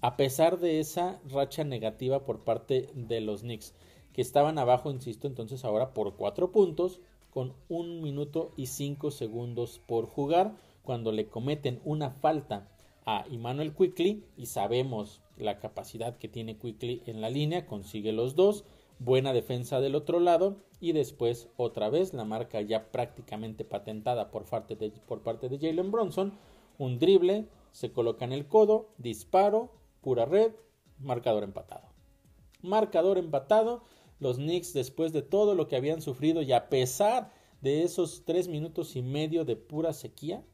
[0.00, 3.74] a pesar de esa racha negativa por parte de los Knicks,
[4.12, 7.00] que estaban abajo, insisto, entonces ahora por cuatro puntos,
[7.30, 12.68] con un minuto y cinco segundos por jugar, cuando le cometen una falta
[13.06, 18.34] a Emmanuel Quickly y sabemos la capacidad que tiene Quickly en la línea, consigue los
[18.34, 18.64] dos,
[18.98, 24.44] buena defensa del otro lado y después otra vez la marca ya prácticamente patentada por
[24.44, 26.32] parte de, por parte de Jalen Bronson,
[26.78, 29.70] un drible, se coloca en el codo, disparo,
[30.00, 30.52] pura red,
[30.98, 31.88] marcador empatado.
[32.62, 33.82] Marcador empatado,
[34.18, 38.48] los Knicks después de todo lo que habían sufrido y a pesar de esos tres
[38.48, 40.44] minutos y medio de pura sequía,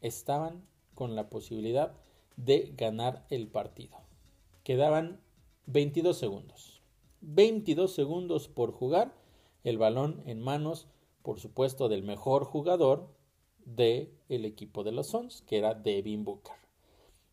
[0.00, 0.64] estaban
[0.94, 1.94] con la posibilidad
[2.38, 3.98] de ganar el partido.
[4.64, 5.20] Quedaban
[5.66, 6.80] 22 segundos.
[7.20, 9.14] 22 segundos por jugar.
[9.64, 10.86] El balón en manos,
[11.22, 13.10] por supuesto, del mejor jugador
[13.64, 16.54] del el equipo de los Suns, que era Devin Booker.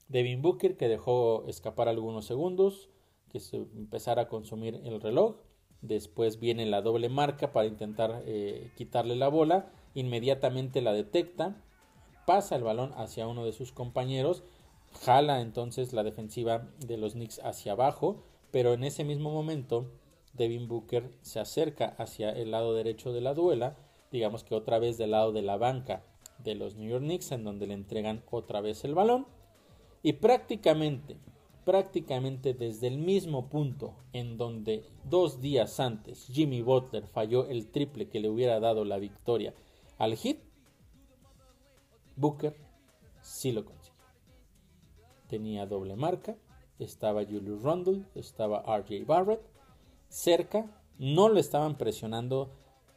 [0.09, 2.89] Devin Booker que dejó escapar algunos segundos,
[3.29, 5.37] que se empezara a consumir el reloj.
[5.81, 11.63] Después viene la doble marca para intentar eh, quitarle la bola inmediatamente la detecta,
[12.27, 14.43] pasa el balón hacia uno de sus compañeros,
[14.95, 19.91] jala entonces la defensiva de los Knicks hacia abajo, pero en ese mismo momento
[20.33, 23.77] Devin Booker se acerca hacia el lado derecho de la duela,
[24.11, 26.03] digamos que otra vez del lado de la banca
[26.39, 29.27] de los New York Knicks, en donde le entregan otra vez el balón,
[30.03, 31.17] y prácticamente,
[31.63, 38.07] prácticamente desde el mismo punto en donde dos días antes Jimmy Butler falló el triple
[38.07, 39.53] que le hubiera dado la victoria
[39.97, 40.39] al hit,
[42.17, 42.55] Booker
[43.21, 43.84] sí lo consiguió.
[45.27, 46.35] Tenía doble marca,
[46.79, 49.41] estaba Julius Randle, estaba RJ Barrett,
[50.09, 50.65] cerca,
[50.97, 52.51] no lo estaban presionando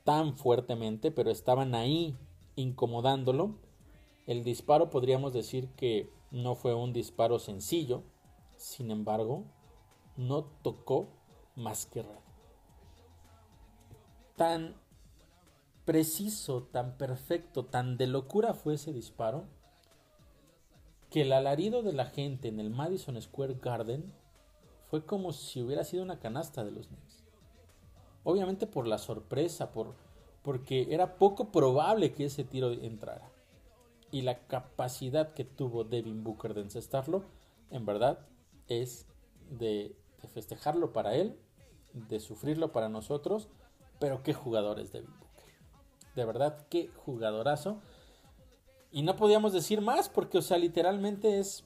[0.05, 2.17] tan fuertemente, pero estaban ahí
[2.57, 3.57] incomodándolo.
[4.27, 8.03] El disparo podríamos decir que no fue un disparo sencillo,
[8.57, 9.45] sin embargo,
[10.17, 11.09] no tocó
[11.57, 12.19] más que red.
[14.37, 14.77] Tan
[15.85, 19.47] preciso, tan perfecto, tan de locura fue ese disparo,
[21.11, 24.13] que el alarido de la gente en el Madison Square Garden
[24.91, 27.25] fue como si hubiera sido una canasta de los Knicks.
[28.25, 29.95] Obviamente por la sorpresa, por,
[30.43, 33.31] porque era poco probable que ese tiro entrara.
[34.11, 37.25] Y la capacidad que tuvo Devin Booker de encestarlo,
[37.71, 38.21] en verdad,
[38.67, 39.07] es
[39.51, 41.39] de, de festejarlo para él,
[41.93, 43.49] de sufrirlo para nosotros,
[43.99, 45.29] pero qué jugador es Devin Booker.
[46.15, 47.81] De verdad, qué jugadorazo.
[48.91, 51.65] Y no podíamos decir más porque, o sea, literalmente es...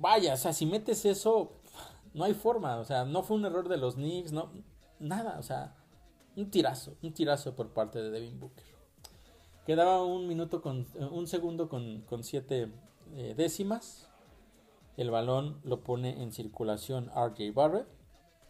[0.00, 1.52] Vaya, o sea, si metes eso,
[2.14, 2.76] no hay forma.
[2.78, 4.50] O sea, no fue un error de los Knicks, no,
[4.98, 5.38] nada.
[5.38, 5.74] O sea,
[6.36, 8.64] un tirazo, un tirazo por parte de Devin Booker.
[9.66, 12.72] Quedaba un minuto con, un segundo con, siete
[13.14, 14.08] eh, décimas.
[14.96, 17.86] El balón lo pone en circulación RJ Barrett.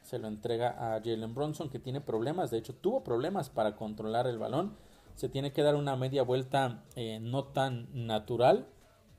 [0.02, 2.50] Se lo entrega a Jalen Bronson que tiene problemas.
[2.50, 4.76] De hecho, tuvo problemas para controlar el balón
[5.18, 8.68] se tiene que dar una media vuelta eh, no tan natural,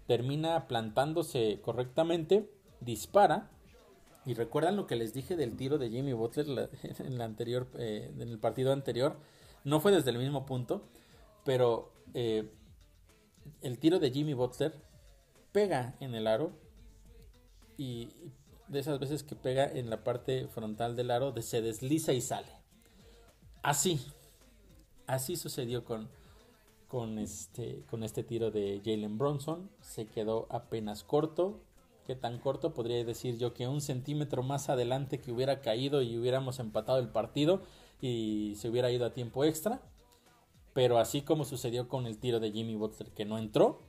[0.08, 3.52] termina plantándose correctamente, dispara.
[4.26, 6.70] Y recuerdan lo que les dije del tiro de Jimmy Butler
[7.00, 9.18] en, la anterior, eh, en el partido anterior.
[9.66, 10.84] No fue desde el mismo punto,
[11.44, 12.50] pero eh,
[13.62, 14.74] el tiro de Jimmy Butler
[15.52, 16.54] pega en el aro
[17.76, 18.08] y
[18.70, 22.54] de esas veces que pega en la parte frontal del aro se desliza y sale.
[23.64, 24.00] Así,
[25.10, 26.08] Así sucedió con,
[26.88, 29.68] con, este, con este tiro de Jalen Bronson.
[29.82, 31.64] Se quedó apenas corto.
[32.06, 32.76] ¿Qué tan corto?
[32.76, 37.10] Podría decir yo que un centímetro más adelante que hubiera caído y hubiéramos empatado el
[37.10, 37.64] partido
[38.00, 39.82] y se hubiera ido a tiempo extra.
[40.74, 43.80] Pero así como sucedió con el tiro de Jimmy Butler que no entró,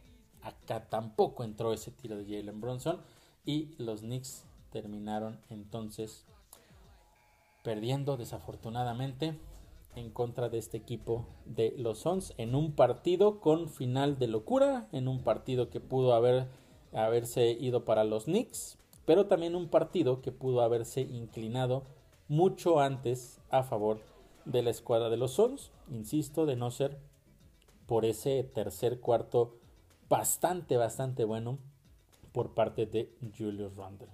[0.40, 2.98] acá tampoco entró ese tiro de Jalen Bronson
[3.44, 6.24] y los Knicks terminaron entonces
[7.62, 9.38] perdiendo desafortunadamente
[9.94, 14.88] en contra de este equipo de los Suns en un partido con final de locura,
[14.92, 16.48] en un partido que pudo haber,
[16.92, 21.82] haberse ido para los Knicks, pero también un partido que pudo haberse inclinado
[22.28, 24.00] mucho antes a favor
[24.44, 26.98] de la escuadra de los Suns, insisto, de no ser
[27.86, 29.58] por ese tercer cuarto
[30.08, 31.58] bastante, bastante bueno
[32.32, 34.08] por parte de Julius Randle.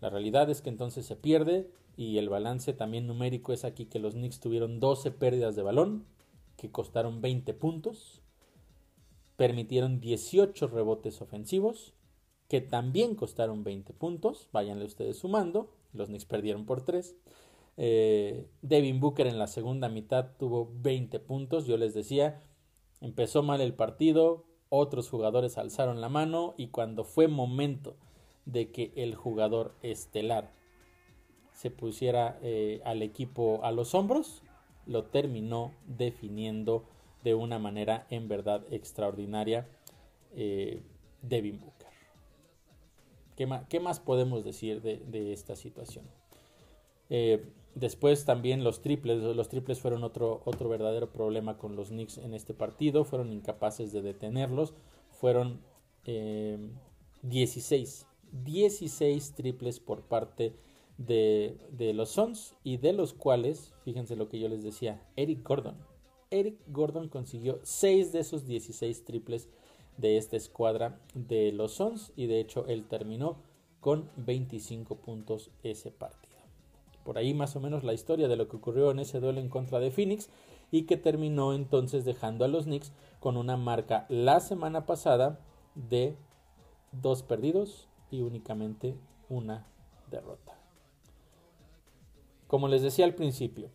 [0.00, 3.98] La realidad es que entonces se pierde y el balance también numérico es aquí que
[3.98, 6.04] los Knicks tuvieron 12 pérdidas de balón
[6.56, 8.22] que costaron 20 puntos,
[9.36, 11.94] permitieron 18 rebotes ofensivos
[12.46, 17.16] que también costaron 20 puntos, váyanle ustedes sumando, los Knicks perdieron por 3.
[17.78, 22.40] Eh, Devin Booker en la segunda mitad tuvo 20 puntos, yo les decía,
[23.00, 27.96] empezó mal el partido, otros jugadores alzaron la mano y cuando fue momento
[28.46, 30.56] de que el jugador estelar
[31.58, 34.44] se pusiera eh, al equipo a los hombros,
[34.86, 36.84] lo terminó definiendo
[37.24, 39.66] de una manera en verdad extraordinaria
[40.36, 40.80] eh,
[41.20, 41.88] Devin Booker.
[43.68, 46.04] ¿Qué más, podemos decir de, esta situación?
[47.10, 47.44] Eh,
[47.74, 52.34] después también los triples, los triples fueron otro, otro verdadero problema con los Knicks en
[52.34, 54.74] este partido, fueron incapaces de detenerlos,
[55.10, 55.60] fueron
[56.04, 60.67] 16, 16 triples por parte de
[60.98, 61.56] de,
[61.94, 65.76] los Suns y de los cuales, fíjense lo que yo les decía, Eric Gordon.
[66.30, 69.48] Eric Gordon consiguió 6 de esos 16 triples
[69.96, 73.38] de esta escuadra de los Suns y de hecho él terminó
[73.80, 76.36] con 25 puntos ese partido.
[77.04, 79.48] Por ahí más o menos la historia de lo que ocurrió en ese duelo en
[79.48, 80.28] contra de Phoenix
[80.70, 85.40] y que terminó entonces dejando a los Knicks con una marca la semana pasada
[85.74, 86.16] de
[86.92, 88.94] dos perdidos y únicamente
[89.28, 89.66] una
[90.10, 90.47] derrota.
[92.48, 93.70] Como les decía al principio,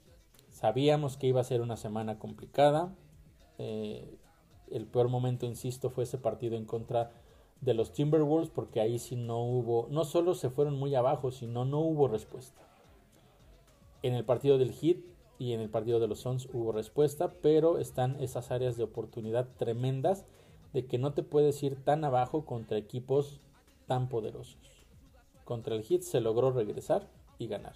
[0.49, 2.93] sabíamos que iba a ser una semana complicada,
[3.59, 4.17] Eh,
[4.71, 7.11] el peor momento, insisto, fue ese partido en contra
[7.61, 11.63] de los Timberwolves porque ahí sí no hubo, no solo se fueron muy abajo, sino
[11.63, 12.61] no hubo respuesta.
[14.01, 14.97] En el partido del Heat
[15.37, 19.47] y en el partido de los Suns hubo respuesta, pero están esas áreas de oportunidad
[19.57, 20.25] tremendas
[20.73, 23.39] de que no te puedes ir tan abajo contra equipos
[23.85, 24.87] tan poderosos.
[25.45, 27.07] Contra el Heat se logró regresar
[27.37, 27.75] y ganar.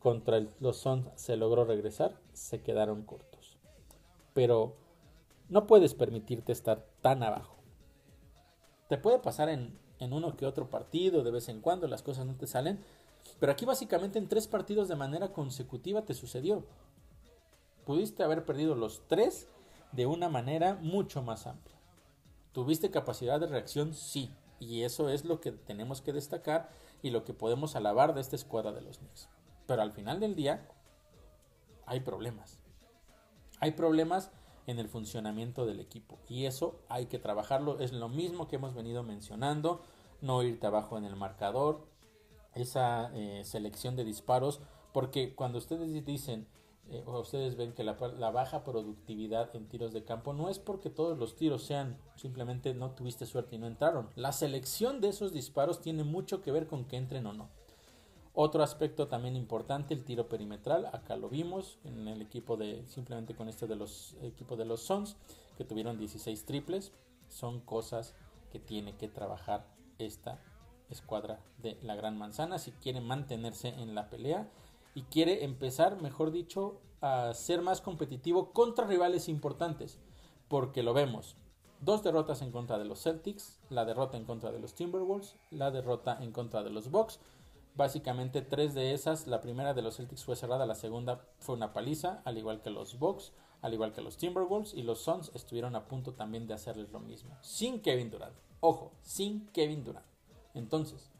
[0.00, 3.56] Contra los Suns se logró regresar, se quedaron cortos.
[4.34, 4.76] Pero
[5.48, 7.56] no puedes permitirte estar tan abajo.
[8.88, 12.26] Te puede pasar en, en uno que otro partido, de vez en cuando las cosas
[12.26, 12.84] no te salen,
[13.40, 16.64] pero aquí básicamente en tres partidos de manera consecutiva te sucedió.
[17.84, 19.48] Pudiste haber perdido los tres
[19.92, 21.76] de una manera mucho más amplia.
[22.52, 23.94] ¿Tuviste capacidad de reacción?
[23.94, 24.30] Sí.
[24.58, 26.70] Y eso es lo que tenemos que destacar
[27.02, 29.28] y lo que podemos alabar de esta escuadra de los Knicks.
[29.66, 30.68] Pero al final del día
[31.86, 32.58] hay problemas.
[33.60, 34.30] Hay problemas
[34.66, 36.18] en el funcionamiento del equipo.
[36.28, 37.78] Y eso hay que trabajarlo.
[37.78, 39.82] Es lo mismo que hemos venido mencionando.
[40.20, 41.86] No irte abajo en el marcador.
[42.54, 44.60] Esa eh, selección de disparos.
[44.92, 46.48] Porque cuando ustedes dicen,
[46.88, 50.60] eh, o ustedes ven que la, la, baja productividad en tiros de campo no es
[50.60, 54.08] porque todos los tiros sean simplemente no tuviste suerte y no entraron.
[54.14, 57.50] La selección de esos disparos tiene mucho que ver con que entren o no.
[58.38, 60.90] Otro aspecto también importante, el tiro perimetral.
[60.92, 64.82] Acá lo vimos en el equipo de, simplemente con este de los equipos de los
[64.82, 65.16] Suns,
[65.56, 66.92] que tuvieron 16 triples.
[67.30, 68.14] Son cosas
[68.52, 69.66] que tiene que trabajar
[69.98, 70.38] esta
[70.90, 74.50] escuadra de la Gran Manzana si quiere mantenerse en la pelea
[74.94, 79.98] y quiere empezar, mejor dicho, a ser más competitivo contra rivales importantes.
[80.48, 81.36] Porque lo vemos.
[81.80, 85.70] Dos derrotas en contra de los Celtics, la derrota en contra de los Timberwolves, la
[85.70, 87.18] derrota en contra de los Bucks
[87.76, 91.74] Básicamente tres de esas, la primera de los Celtics fue cerrada, la segunda fue una
[91.74, 95.76] paliza, al igual que los Bucks, al igual que los Timberwolves y los Suns estuvieron
[95.76, 98.34] a punto también de hacerles lo mismo, sin Kevin Durant.
[98.60, 100.06] Ojo, sin Kevin Durant.
[100.54, 101.10] Entonces,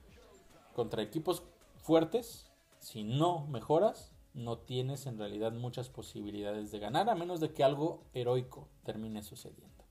[0.74, 1.42] contra equipos
[1.82, 7.52] fuertes, si no mejoras, no tienes en realidad muchas posibilidades de ganar, a menos de
[7.52, 9.84] que algo heroico termine sucediendo.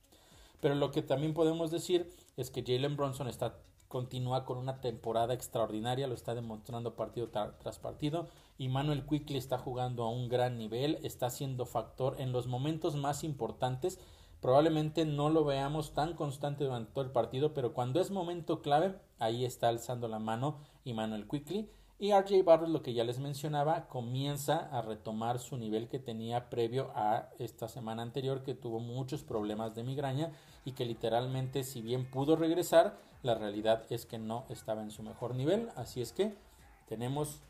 [0.61, 3.59] Pero lo que también podemos decir es que Jalen Bronson está
[3.96, 8.28] continúa con una temporada extraordinaria, lo está demostrando partido tras partido.
[8.58, 12.98] Y Manuel Quickly está jugando a un gran nivel, está siendo factor en los momentos
[12.98, 14.02] más importantes.
[14.41, 19.00] Probablemente no lo veamos tan constante durante todo el partido, pero cuando es momento clave,
[19.18, 21.70] ahí está alzando la mano y Manuel Quickly.
[21.98, 26.50] Y RJ Barrett, lo que ya les mencionaba, comienza a retomar su nivel que tenía
[26.50, 30.32] previo a esta semana anterior, que tuvo muchos problemas de migraña
[30.66, 35.04] y que literalmente, si bien pudo regresar, la realidad es que no estaba en su
[35.04, 35.70] mejor nivel.
[35.78, 36.36] Así es que
[36.89, 37.41] tenemos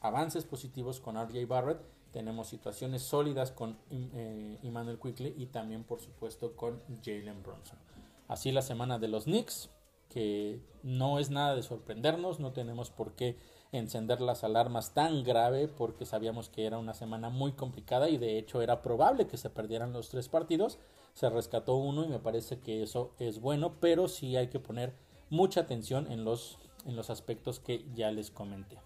[0.00, 1.80] avances positivos con RJ Barrett,
[2.12, 7.78] tenemos situaciones sólidas con eh, Emmanuel Quickly y también por supuesto con Jalen Bronson.
[8.26, 9.70] Así la semana de los Knicks,
[10.08, 13.36] que no es nada de sorprendernos, no tenemos por qué
[13.72, 18.38] encender las alarmas tan grave porque sabíamos que era una semana muy complicada y de
[18.38, 20.78] hecho era probable que se perdieran los tres partidos.
[21.14, 24.94] Se rescató uno y me parece que eso es bueno, pero sí hay que poner
[25.30, 28.78] mucha atención en los, en los aspectos que ya les comenté.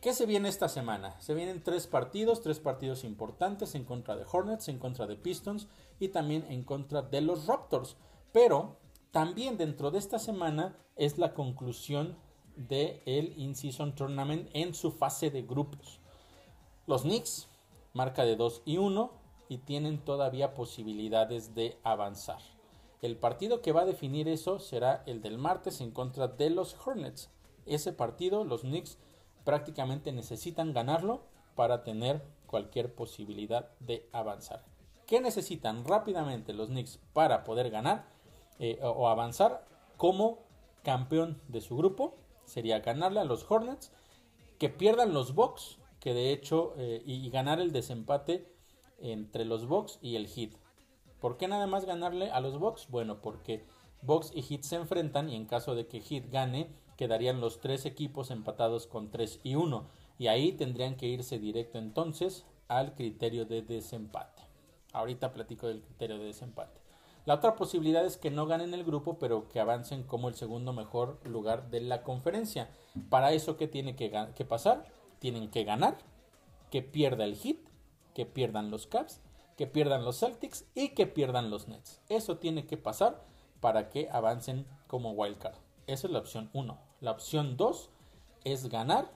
[0.00, 1.18] ¿Qué se viene esta semana?
[1.20, 5.66] Se vienen tres partidos, tres partidos importantes en contra de Hornets, en contra de Pistons
[5.98, 7.96] y también en contra de los Raptors.
[8.30, 8.76] Pero
[9.12, 12.18] también dentro de esta semana es la conclusión
[12.56, 16.00] del el In-Season Tournament en su fase de grupos.
[16.86, 17.48] Los Knicks,
[17.92, 19.10] marca de 2 y 1,
[19.48, 22.38] y tienen todavía posibilidades de avanzar.
[23.02, 26.74] El partido que va a definir eso será el del martes en contra de los
[26.84, 27.30] Hornets.
[27.66, 28.98] Ese partido los Knicks
[29.44, 31.22] prácticamente necesitan ganarlo
[31.54, 34.64] para tener cualquier posibilidad de avanzar.
[35.06, 38.06] ¿Qué necesitan rápidamente los Knicks para poder ganar
[38.58, 40.38] eh, o avanzar como
[40.82, 42.14] campeón de su grupo?
[42.44, 43.92] Sería ganarle a los Hornets,
[44.58, 48.46] que pierdan los Bucks, que de hecho, eh, y ganar el desempate
[48.98, 50.52] entre los Bucks y el Heat.
[51.20, 52.88] ¿Por qué nada más ganarle a los Bucks?
[52.90, 53.64] Bueno, porque
[54.02, 57.86] Bucks y Heat se enfrentan y en caso de que Heat gane, quedarían los tres
[57.86, 59.88] equipos empatados con 3 y 1.
[60.18, 64.42] Y ahí tendrían que irse directo entonces al criterio de desempate.
[64.92, 66.83] Ahorita platico del criterio de desempate.
[67.24, 70.72] La otra posibilidad es que no ganen el grupo, pero que avancen como el segundo
[70.72, 72.68] mejor lugar de la conferencia.
[73.08, 74.84] Para eso, ¿qué tiene que, pasar?
[75.20, 75.96] Tienen que ganar,
[76.70, 77.56] que pierda el Heat,
[78.14, 79.20] que pierdan los Caps
[79.56, 82.00] que pierdan los Celtics y que pierdan los Nets.
[82.08, 83.24] Eso tiene que pasar
[83.60, 85.56] para que avancen como wildcard.
[85.86, 86.78] Esa es la opción 1.
[87.00, 87.90] La opción 2
[88.44, 89.12] es ganar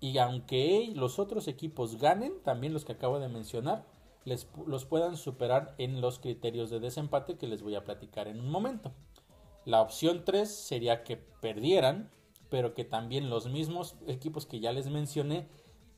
[0.00, 3.84] y aunque los otros equipos ganen, también los que acabo de mencionar,
[4.24, 8.40] les, los puedan superar en los criterios de desempate que les voy a platicar en
[8.40, 8.92] un momento.
[9.64, 12.10] La opción 3 sería que perdieran,
[12.50, 15.46] pero que también los mismos equipos que ya les mencioné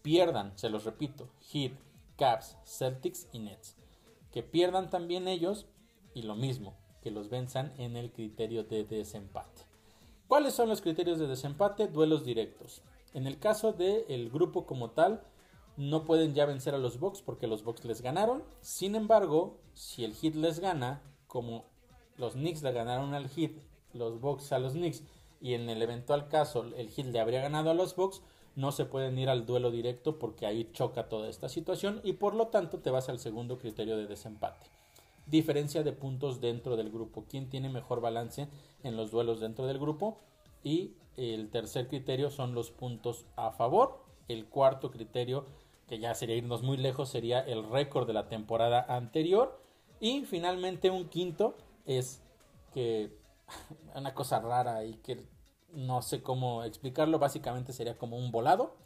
[0.03, 1.73] pierdan, se los repito, Heat,
[2.17, 3.77] Cavs, Celtics y Nets.
[4.31, 5.67] Que pierdan también ellos
[6.15, 9.63] y lo mismo, que los venzan en el criterio de desempate.
[10.29, 11.89] ¿Cuáles son los criterios de desempate?
[11.89, 12.83] Duelos directos.
[13.15, 15.23] En el caso del grupo como tal,
[15.77, 18.43] no pueden ya vencer a los Bucks porque los Bucks les ganaron.
[18.61, 21.65] Sin embargo, si el Heat les gana, como
[22.17, 23.53] los Knicks le ganaron al Heat,
[23.93, 25.03] los Bucks a los Knicks,
[25.41, 28.23] y en el eventual caso el Heat le habría ganado a los Bucks,
[28.55, 32.35] no se pueden ir al duelo directo porque ahí choca toda esta situación y por
[32.35, 34.67] lo tanto te vas al segundo criterio de desempate.
[35.27, 37.25] Diferencia de puntos dentro del grupo.
[37.29, 38.49] ¿Quién tiene mejor balance
[38.83, 40.19] en los duelos dentro del grupo?
[40.65, 43.99] Y el tercer criterio son los puntos a favor.
[44.29, 45.45] El cuarto criterio
[45.87, 49.61] que ya sería irnos muy lejos, sería el récord de la temporada anterior.
[50.01, 52.23] Y finalmente un quinto es
[52.73, 53.17] que
[53.95, 55.25] una cosa rara y que
[55.73, 58.77] no sé cómo explicarlo, básicamente sería como un volado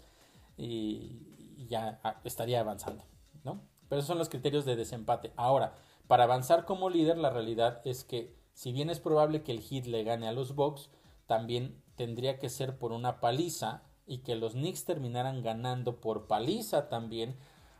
[0.57, 1.27] y,
[1.69, 3.05] ya estaría avanzando,
[3.45, 3.61] ¿no?
[3.89, 5.33] Pero esos son los criterios de desempate.
[5.37, 5.75] Ahora,
[6.09, 9.87] para avanzar como líder, la realidad es que si bien es probable que el Heat
[9.87, 10.91] le gane a los Bucks,
[11.27, 16.89] también tendría que ser por una paliza y que los Knicks terminaran ganando por paliza
[16.89, 17.37] también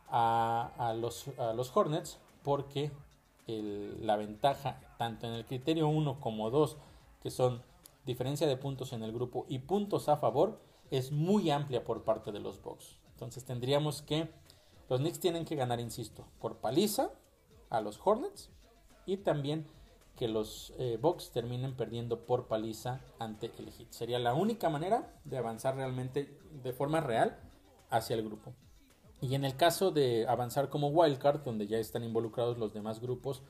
[0.07, 2.91] a, los, los, Hornets porque
[3.47, 6.77] la ventaja tanto en el criterio 1 como 2
[7.21, 7.63] que son
[8.05, 10.59] diferencia de puntos en el grupo y puntos a favor
[10.89, 12.99] es muy amplia por parte de los Bucks.
[13.13, 14.29] Entonces tendríamos que
[14.89, 17.11] los Knicks tienen que ganar, insisto, por paliza
[17.69, 18.49] a los Hornets
[19.05, 19.65] y también
[20.21, 23.89] que los eh, Bucks terminen perdiendo por paliza ante el Heat.
[23.89, 27.39] Sería la única manera de avanzar realmente de forma real
[27.89, 28.53] hacia el grupo.
[29.19, 33.41] Y en el caso de avanzar como wildcard, donde ya están involucrados los demás grupos,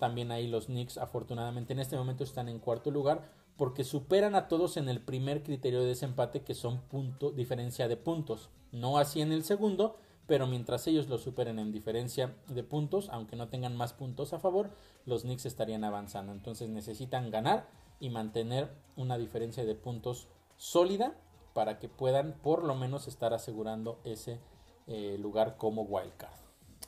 [0.00, 4.48] también ahí los Knicks afortunadamente en este momento están en cuarto lugar porque superan a
[4.48, 8.50] todos en el primer criterio de desempate que son punto diferencia de puntos.
[8.72, 9.96] No así en el segundo,
[10.26, 14.40] pero mientras ellos lo superen en diferencia de puntos, aunque no tengan más puntos a
[14.40, 14.70] favor,
[15.04, 16.32] los Knicks estarían avanzando.
[16.32, 17.68] Entonces necesitan ganar
[18.00, 21.16] y mantener una diferencia de puntos sólida
[21.54, 24.40] para que puedan por lo menos estar asegurando ese
[24.86, 26.34] eh, lugar como wildcard.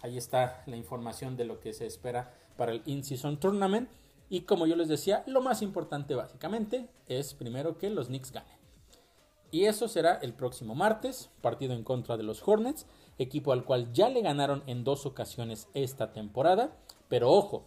[0.03, 3.89] Ahí está la información de lo que se espera para el In-Season Tournament.
[4.29, 8.59] Y como yo les decía, lo más importante básicamente es primero que los Knicks ganen.
[9.51, 12.87] Y eso será el próximo martes, partido en contra de los Hornets
[13.19, 16.77] equipo al cual ya le ganaron en dos ocasiones esta temporada.
[17.09, 17.65] Pero ojo,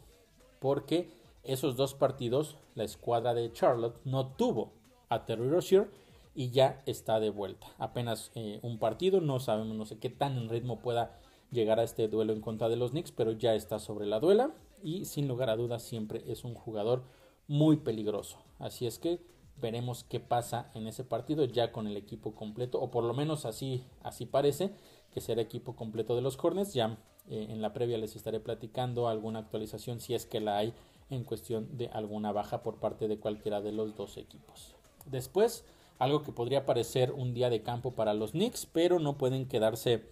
[0.59, 1.09] porque
[1.43, 4.71] esos dos partidos la escuadra de Charlotte no tuvo
[5.09, 5.89] a Terry Rozier
[6.33, 7.67] y ya está de vuelta.
[7.77, 11.19] Apenas eh, un partido, no sabemos, no sé qué tan en ritmo pueda
[11.51, 14.51] llegar a este duelo en contra de los Knicks, pero ya está sobre la duela
[14.81, 17.03] y sin lugar a dudas siempre es un jugador
[17.47, 18.37] muy peligroso.
[18.59, 19.19] Así es que
[19.59, 23.45] veremos qué pasa en ese partido ya con el equipo completo o por lo menos
[23.45, 24.73] así así parece
[25.13, 26.73] que será equipo completo de los Hornets.
[26.73, 26.97] Ya
[27.29, 30.73] eh, en la previa les estaré platicando alguna actualización si es que la hay
[31.09, 34.75] en cuestión de alguna baja por parte de cualquiera de los dos equipos.
[35.05, 35.65] Después,
[35.99, 40.03] algo que podría parecer un día de campo para los Knicks, pero no pueden quedarse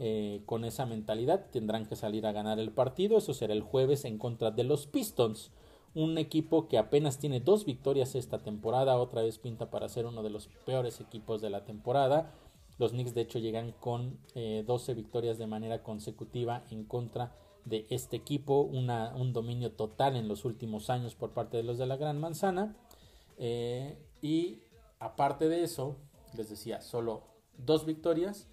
[0.00, 1.46] eh, con esa mentalidad.
[1.50, 3.18] Tendrán que salir a ganar el partido.
[3.18, 5.50] Eso será el jueves en contra de los Pistons.
[5.94, 8.98] Un equipo que apenas tiene dos victorias esta temporada.
[8.98, 12.32] Otra vez pinta para ser uno de los peores equipos de la temporada.
[12.78, 17.86] Los Knicks de hecho llegan con 12 eh, victorias de manera consecutiva en contra de
[17.90, 21.96] este equipo, un dominio total en los últimos años por parte de los de la
[21.96, 22.76] Gran Manzana.
[23.36, 24.62] Eh, y
[25.00, 25.96] aparte de eso,
[26.36, 27.24] les decía, solo
[27.58, 28.48] dos victorias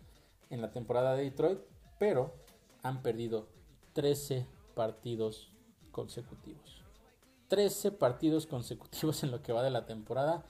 [0.50, 1.60] en la temporada de Detroit,
[2.00, 2.34] pero
[2.84, 3.48] han perdido
[3.94, 5.52] 13 partidos
[5.92, 6.84] consecutivos.
[7.48, 10.46] 13 partidos consecutivos en lo que va de la temporada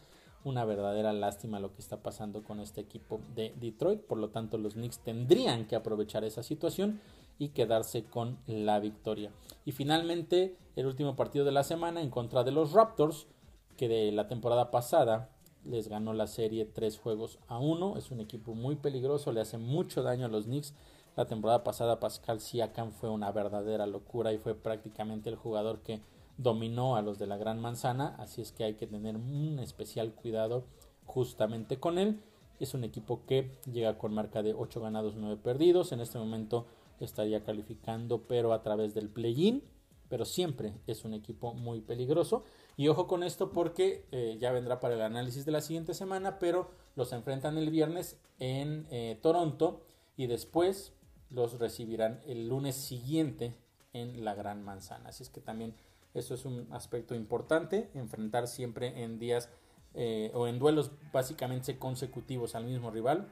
[0.45, 4.01] una verdadera lástima lo que está pasando con este equipo de Detroit.
[4.01, 7.01] Por lo tanto, los Knicks tendrían que aprovechar esa situación
[7.37, 9.31] y quedarse con la victoria.
[9.65, 13.27] Y finalmente, el último partido de la semana en contra de los Raptors,
[13.75, 15.29] que de la temporada pasada
[15.65, 17.97] les ganó la serie 3 juegos a 1.
[17.97, 20.73] Es un equipo muy peligroso, le hace mucho daño a los Knicks.
[21.15, 26.01] La temporada pasada Pascal Siakam fue una verdadera locura y fue prácticamente el jugador que
[26.37, 30.13] dominó a los de la Gran Manzana, así es que hay que tener un especial
[30.13, 30.65] cuidado
[31.05, 32.21] justamente con él.
[32.59, 35.91] Es un equipo que llega con marca de 8 ganados, 9 perdidos.
[35.91, 36.65] En este momento
[36.99, 39.63] estaría calificando, pero a través del play-in.
[40.07, 42.43] Pero siempre es un equipo muy peligroso.
[42.77, 46.37] Y ojo con esto porque eh, ya vendrá para el análisis de la siguiente semana,
[46.37, 49.81] pero los enfrentan el viernes en eh, Toronto
[50.15, 50.93] y después
[51.29, 53.55] los recibirán el lunes siguiente
[53.93, 55.09] en la Gran Manzana.
[55.09, 55.73] Así es que también
[56.15, 59.49] eso es un aspecto importante, enfrentar siempre en días
[59.93, 63.31] eh, o en duelos básicamente consecutivos al mismo rival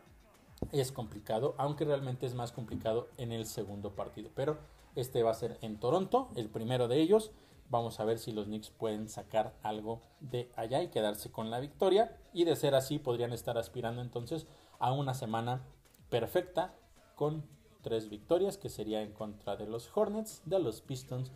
[0.72, 4.30] es complicado, aunque realmente es más complicado en el segundo partido.
[4.36, 4.58] Pero
[4.96, 7.32] este va a ser en Toronto, el primero de ellos.
[7.70, 11.60] Vamos a ver si los Knicks pueden sacar algo de allá y quedarse con la
[11.60, 12.16] victoria.
[12.34, 14.46] Y de ser así, podrían estar aspirando entonces
[14.80, 15.64] a una semana
[16.10, 16.76] perfecta
[17.16, 17.44] con
[17.82, 21.32] tres victorias, que sería en contra de los Hornets, de los Pistons,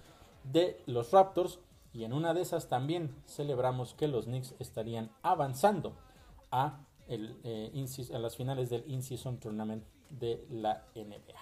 [0.51, 1.59] de los Raptors.
[1.93, 5.93] Y en una de esas también celebramos que los Knicks estarían avanzando
[6.51, 11.39] a, el, eh, a las finales del In-Season Tournament de la NBA.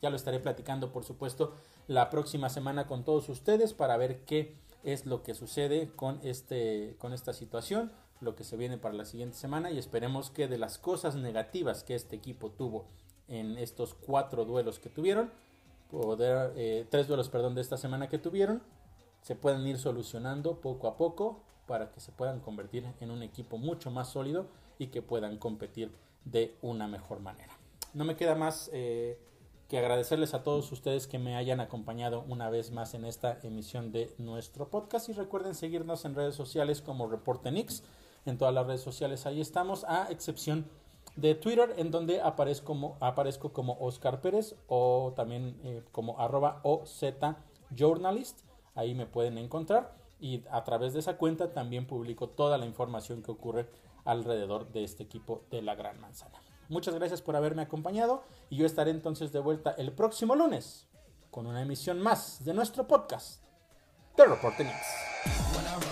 [0.00, 1.54] Ya lo estaré platicando, por supuesto,
[1.88, 6.96] la próxima semana con todos ustedes para ver qué es lo que sucede con, este,
[6.98, 10.58] con esta situación, lo que se viene para la siguiente semana y esperemos que de
[10.58, 12.86] las cosas negativas que este equipo tuvo
[13.28, 15.30] en estos cuatro duelos que tuvieron,
[15.92, 18.62] eh, tres duelos, perdón, de esta semana que tuvieron,
[19.22, 23.58] se puedan ir solucionando poco a poco para que se puedan convertir en un equipo
[23.58, 24.46] mucho más sólido
[24.78, 25.92] y que puedan competir
[26.24, 27.52] de una mejor manera.
[27.94, 29.18] No me queda más eh,
[29.68, 33.92] que agradecerles a todos ustedes que me hayan acompañado una vez más en esta emisión
[33.92, 37.82] de nuestro podcast y recuerden seguirnos en redes sociales como Reportenix,
[38.24, 40.66] en todas las redes sociales ahí estamos, a excepción
[41.18, 46.60] de Twitter, en donde aparezco como, aparezco como Oscar Pérez o también eh, como arroba
[46.62, 47.02] OZ
[47.74, 48.42] Journalist.
[48.76, 53.22] Ahí me pueden encontrar y a través de esa cuenta también publico toda la información
[53.22, 53.68] que ocurre
[54.04, 56.40] alrededor de este equipo de la Gran Manzana.
[56.68, 60.86] Muchas gracias por haberme acompañado y yo estaré entonces de vuelta el próximo lunes
[61.32, 63.42] con una emisión más de nuestro podcast
[64.14, 65.87] The Reporting News.